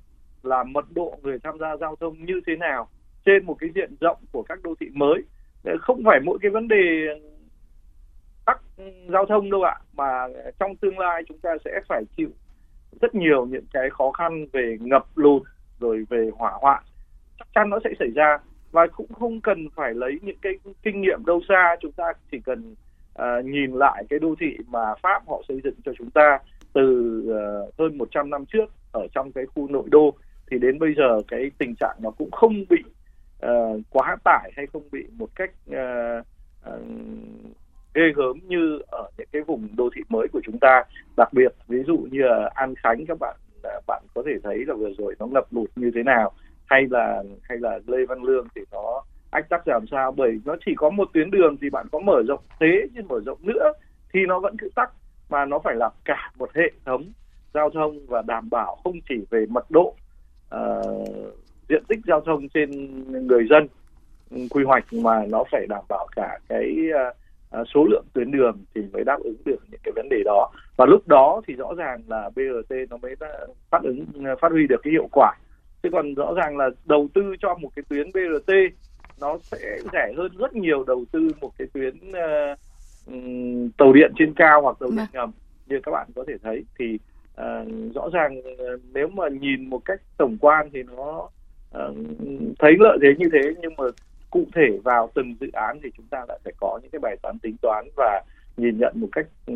là 0.44 0.64
mật 0.64 0.86
độ 0.96 1.18
người 1.24 1.38
tham 1.44 1.58
gia 1.60 1.78
giao 1.78 1.96
thông 1.96 2.26
như 2.26 2.42
thế 2.48 2.56
nào 2.56 2.88
trên 3.26 3.46
một 3.46 3.56
cái 3.60 3.70
diện 3.76 3.96
rộng 4.00 4.18
của 4.32 4.44
các 4.44 4.60
đô 4.64 4.76
thị 4.80 4.90
mới. 4.94 5.22
Ờ, 5.64 5.74
không 5.82 6.02
phải 6.06 6.20
mỗi 6.24 6.38
cái 6.42 6.52
vấn 6.52 6.68
đề 6.68 7.06
tắc 8.46 8.62
giao 9.08 9.26
thông 9.26 9.52
đâu 9.52 9.64
ạ, 9.64 9.76
mà 9.94 10.28
trong 10.60 10.76
tương 10.76 11.00
lai 11.00 11.24
chúng 11.28 11.40
ta 11.40 11.50
sẽ 11.66 11.82
phải 11.90 12.04
chịu 12.18 12.30
rất 13.02 13.16
nhiều 13.16 13.46
những 13.46 13.66
cái 13.74 13.90
khó 13.90 14.12
khăn 14.12 14.46
về 14.54 14.78
ngập 14.80 15.06
lụt, 15.16 15.44
rồi 15.80 16.06
về 16.10 16.30
hỏa 16.38 16.52
hoạn. 16.62 16.84
Chắc 17.40 17.48
chắn 17.56 17.70
nó 17.70 17.80
sẽ 17.84 17.90
xảy 18.00 18.10
ra 18.16 18.38
và 18.72 18.88
cũng 18.88 19.14
không 19.14 19.42
cần 19.42 19.70
phải 19.76 19.94
lấy 19.94 20.20
những 20.22 20.38
cái 20.42 20.54
kinh 20.84 21.02
nghiệm 21.02 21.26
đâu 21.26 21.42
xa, 21.50 21.76
chúng 21.82 21.92
ta 21.92 22.04
chỉ 22.32 22.40
cần 22.40 22.76
uh, 23.22 23.46
nhìn 23.46 23.72
lại 23.72 24.04
cái 24.10 24.20
đô 24.20 24.36
thị 24.40 24.58
mà 24.68 24.96
pháp 25.02 25.28
họ 25.28 25.42
xây 25.48 25.62
dựng 25.64 25.76
cho 25.86 25.92
chúng 25.98 26.10
ta 26.10 26.40
từ 26.74 27.18
uh, 27.68 27.80
hơn 27.80 27.98
100 27.98 28.30
năm 28.30 28.46
trước 28.46 28.66
ở 28.92 29.08
trong 29.16 29.32
cái 29.32 29.46
khu 29.46 29.68
nội 29.68 29.84
đô 29.92 30.14
thì 30.52 30.60
đến 30.60 30.80
bây 30.80 30.94
giờ 30.98 31.22
cái 31.28 31.52
tình 31.58 31.76
trạng 31.80 31.96
nó 32.02 32.12
cũng 32.12 32.32
không 32.32 32.54
bị 32.70 32.84
uh, 33.46 33.82
quá 33.90 34.16
tải 34.24 34.52
hay 34.56 34.68
không 34.74 34.84
bị 34.92 35.04
một 35.18 35.30
cách 35.36 35.52
uh, 35.70 36.26
uh, 36.70 36.82
ghê 37.94 38.04
gớm 38.16 38.40
như 38.48 38.80
ở 38.92 39.10
những 39.18 39.28
cái 39.32 39.42
vùng 39.42 39.68
đô 39.78 39.90
thị 39.96 40.02
mới 40.10 40.28
của 40.28 40.42
chúng 40.44 40.58
ta. 40.62 40.84
Đặc 41.18 41.34
biệt 41.34 41.54
ví 41.68 41.84
dụ 41.88 41.98
như 42.12 42.22
an 42.54 42.74
khánh 42.76 43.06
các 43.06 43.20
bạn 43.20 43.36
bạn 43.88 44.04
có 44.14 44.24
thể 44.26 44.32
thấy 44.44 44.66
là 44.68 44.74
vừa 44.74 44.90
rồi 44.98 45.16
nó 45.20 45.26
ngập 45.26 45.46
lụt 45.52 45.70
như 45.76 45.92
thế 45.96 46.04
nào 46.04 46.32
hay 46.66 46.88
là 46.90 47.24
hay 47.42 47.58
là 47.58 47.80
lê 47.88 48.06
văn 48.06 48.24
lương 48.24 48.48
thì 48.56 48.62
nó 48.72 49.04
ách 49.34 49.50
tắc 49.50 49.68
làm 49.68 49.86
sao? 49.92 50.12
Bởi 50.12 50.40
nó 50.46 50.56
chỉ 50.66 50.72
có 50.76 50.90
một 50.90 51.10
tuyến 51.14 51.32
đường 51.32 51.58
thì 51.62 51.70
bạn 51.70 51.88
có 51.92 52.00
mở 52.00 52.24
rộng 52.28 52.40
thế 52.60 52.88
nhưng 52.94 53.08
mở 53.08 53.20
rộng 53.26 53.38
nữa 53.42 53.72
thì 54.14 54.20
nó 54.28 54.40
vẫn 54.40 54.58
cứ 54.58 54.70
tắc. 54.76 54.92
Mà 55.30 55.46
nó 55.46 55.60
phải 55.60 55.76
là 55.76 55.90
cả 56.06 56.32
một 56.38 56.50
hệ 56.56 56.72
thống 56.86 57.04
giao 57.54 57.70
thông 57.70 58.00
và 58.08 58.22
đảm 58.28 58.50
bảo 58.50 58.78
không 58.84 59.00
chỉ 59.10 59.16
về 59.30 59.46
mật 59.50 59.72
độ 59.72 59.96
uh, 60.56 61.34
diện 61.70 61.84
tích 61.88 62.00
giao 62.08 62.22
thông 62.22 62.50
trên 62.50 62.70
người 63.28 63.48
dân 63.50 63.68
ừ, 64.32 64.38
quy 64.50 64.64
hoạch 64.64 64.94
mà 64.94 65.26
nó 65.30 65.44
phải 65.52 65.66
đảm 65.70 65.84
bảo 65.90 66.08
cả 66.16 66.40
cái 66.50 66.76
uh, 66.90 67.68
số 67.74 67.86
lượng 67.90 68.06
tuyến 68.14 68.32
đường 68.32 68.64
thì 68.76 68.82
mới 68.94 69.04
đáp 69.04 69.20
ứng 69.24 69.36
được 69.46 69.60
những 69.72 69.80
cái 69.84 69.92
vấn 69.96 70.10
đề 70.10 70.18
đó. 70.26 70.52
Và 70.78 70.86
lúc 70.86 71.08
đó 71.08 71.42
thì 71.48 71.54
rõ 71.54 71.74
ràng 71.78 72.02
là 72.08 72.30
BRT 72.36 72.76
nó 72.90 72.98
mới 72.98 73.16
phát 73.70 73.84
ứng 73.84 74.06
phát 74.42 74.52
huy 74.52 74.68
được 74.68 74.82
cái 74.84 74.92
hiệu 74.92 75.08
quả. 75.12 75.34
Chứ 75.84 75.90
còn 75.92 76.14
rõ 76.14 76.34
ràng 76.34 76.58
là 76.58 76.70
đầu 76.86 77.08
tư 77.14 77.36
cho 77.40 77.56
một 77.56 77.70
cái 77.76 77.84
tuyến 77.90 78.08
BRT 78.12 78.54
nó 79.22 79.38
sẽ 79.42 79.78
rẻ 79.94 80.14
hơn 80.18 80.32
rất 80.38 80.56
nhiều 80.56 80.84
đầu 80.84 81.06
tư 81.12 81.30
một 81.42 81.52
cái 81.58 81.68
tuyến 81.74 81.96
uh, 82.10 82.58
tàu 83.78 83.94
điện 83.94 84.12
trên 84.18 84.34
cao 84.34 84.62
hoặc 84.62 84.78
tàu 84.80 84.90
điện 84.90 84.98
vâng. 84.98 85.08
ngầm 85.14 85.32
như 85.68 85.80
các 85.84 85.92
bạn 85.92 86.08
có 86.16 86.24
thể 86.28 86.34
thấy 86.44 86.64
thì 86.80 87.00
uh, 87.42 87.96
rõ 87.96 88.10
ràng 88.14 88.40
uh, 88.40 88.82
nếu 88.94 89.08
mà 89.08 89.24
nhìn 89.30 89.70
một 89.70 89.86
cách 89.86 90.02
tổng 90.18 90.38
quan 90.42 90.70
thì 90.74 90.84
nó 90.84 91.30
uh, 91.78 91.96
thấy 92.60 92.72
lợi 92.80 92.98
thế 93.02 93.08
như 93.18 93.30
thế 93.34 93.54
nhưng 93.62 93.74
mà 93.78 93.84
cụ 94.32 94.44
thể 94.56 94.80
vào 94.84 95.10
từng 95.14 95.36
dự 95.40 95.48
án 95.54 95.80
thì 95.84 95.90
chúng 95.98 96.06
ta 96.10 96.26
lại 96.28 96.40
phải 96.44 96.54
có 96.58 96.80
những 96.82 96.92
cái 96.92 97.00
bài 97.00 97.16
toán 97.22 97.40
tính 97.40 97.56
toán 97.62 97.88
và 97.96 98.22
nhìn 98.58 98.78
nhận 98.80 98.94
một 98.96 99.08
cách 99.12 99.26
ờ, 99.48 99.54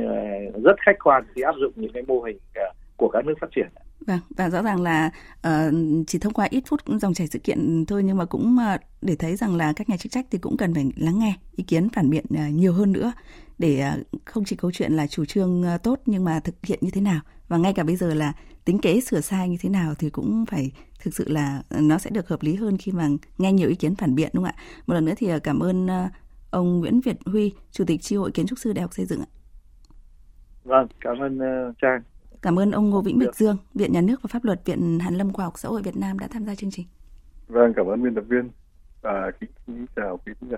rất 0.64 0.76
khách 0.86 1.00
quan 1.04 1.24
khi 1.36 1.42
áp 1.42 1.56
dụng 1.60 1.72
những 1.76 1.92
cái 1.94 2.04
mô 2.08 2.22
hình 2.22 2.38
ờ, 2.56 2.72
của 2.98 3.10
các 3.14 3.26
nước 3.26 3.34
phát 3.42 3.48
triển. 3.56 3.68
Vâng, 4.08 4.20
và 4.30 4.50
rõ 4.50 4.62
ràng 4.62 4.82
là 4.82 5.12
uh, 5.48 5.74
chỉ 6.08 6.20
thông 6.20 6.34
qua 6.34 6.48
ít 6.50 6.64
phút 6.68 6.82
dòng 7.02 7.14
chảy 7.14 7.28
sự 7.28 7.40
kiện 7.40 7.86
thôi 7.86 8.04
nhưng 8.04 8.18
mà 8.18 8.26
cũng 8.26 8.58
uh, 8.76 8.82
để 9.02 9.16
thấy 9.16 9.36
rằng 9.36 9.56
là 9.56 9.74
các 9.74 9.90
nhà 9.90 9.98
chức 9.98 10.12
trách 10.12 10.26
thì 10.32 10.38
cũng 10.38 10.58
cần 10.58 10.74
phải 10.74 10.92
lắng 10.96 11.20
nghe 11.20 11.34
ý 11.56 11.64
kiến 11.64 11.90
phản 11.90 12.10
biện 12.10 12.26
uh, 12.34 12.54
nhiều 12.54 12.74
hơn 12.74 12.92
nữa 12.92 13.12
để 13.58 13.92
uh, 14.02 14.26
không 14.26 14.46
chỉ 14.46 14.56
câu 14.56 14.72
chuyện 14.72 14.94
là 14.94 15.08
chủ 15.08 15.26
trương 15.26 15.64
uh, 15.76 15.84
tốt 15.84 16.00
nhưng 16.06 16.24
mà 16.24 16.40
thực 16.40 16.56
hiện 16.64 16.80
như 16.82 16.92
thế 16.92 17.02
nào 17.02 17.20
và 17.48 17.58
ngay 17.58 17.74
cả 17.74 17.84
bây 17.84 17.96
giờ 17.96 18.14
là 18.14 18.34
tính 18.66 18.80
kế 18.80 19.02
sửa 19.02 19.22
sai 19.22 19.50
như 19.50 19.58
thế 19.62 19.70
nào 19.70 19.94
thì 19.96 20.10
cũng 20.10 20.46
phải 20.46 20.72
thực 21.00 21.14
sự 21.14 21.30
là 21.30 21.64
nó 21.80 21.98
sẽ 21.98 22.10
được 22.10 22.28
hợp 22.28 22.44
lý 22.44 22.56
hơn 22.56 22.78
khi 22.78 22.92
mà 22.92 23.08
nghe 23.38 23.54
nhiều 23.54 23.70
ý 23.70 23.76
kiến 23.76 23.96
phản 23.96 24.16
biện 24.16 24.30
đúng 24.34 24.44
không 24.44 24.54
ạ? 24.58 24.64
Một 24.88 24.94
lần 24.94 25.06
nữa 25.06 25.14
thì 25.18 25.32
cảm 25.44 25.60
ơn 25.60 25.88
ông 26.52 26.80
Nguyễn 26.80 27.02
Việt 27.02 27.18
Huy, 27.26 27.54
Chủ 27.72 27.86
tịch 27.86 28.02
Chi 28.02 28.16
hội 28.16 28.32
Kiến 28.32 28.48
trúc 28.48 28.60
sư 28.60 28.74
Đại 28.74 28.82
học 28.82 28.94
Xây 28.94 29.06
dựng 29.06 29.20
ạ. 29.20 29.30
Vâng, 30.64 30.88
cảm 31.02 31.20
ơn 31.20 31.38
uh, 31.38 31.76
Trang. 31.82 32.02
Cảm 32.48 32.60
ơn 32.60 32.72
ông 32.72 32.90
Ngô 32.90 33.02
Vĩnh 33.02 33.20
Bạch 33.20 33.36
Dương, 33.36 33.58
Viện 33.74 33.92
Nhà 33.92 34.02
nước 34.02 34.22
và 34.22 34.28
Pháp 34.28 34.44
luật 34.44 34.66
Viện 34.66 35.00
Hàn 35.00 35.16
Lâm 35.16 35.34
Khoa 35.34 35.46
học 35.46 35.54
Xã 35.58 35.70
hội 35.70 35.82
Việt 35.82 35.98
Nam 35.98 36.20
đã 36.20 36.28
tham 36.28 36.46
gia 36.46 36.56
chương 36.56 36.72
trình. 36.72 36.88
Vâng, 37.48 37.74
cảm 37.76 37.86
ơn 37.88 38.04
biên 38.04 38.16
tập 38.16 38.24
viên 38.28 38.50
và 39.02 39.32
kính 39.40 39.86
chào 39.96 40.20
quý 40.26 40.34
khán 40.42 40.50
giả. 40.50 40.58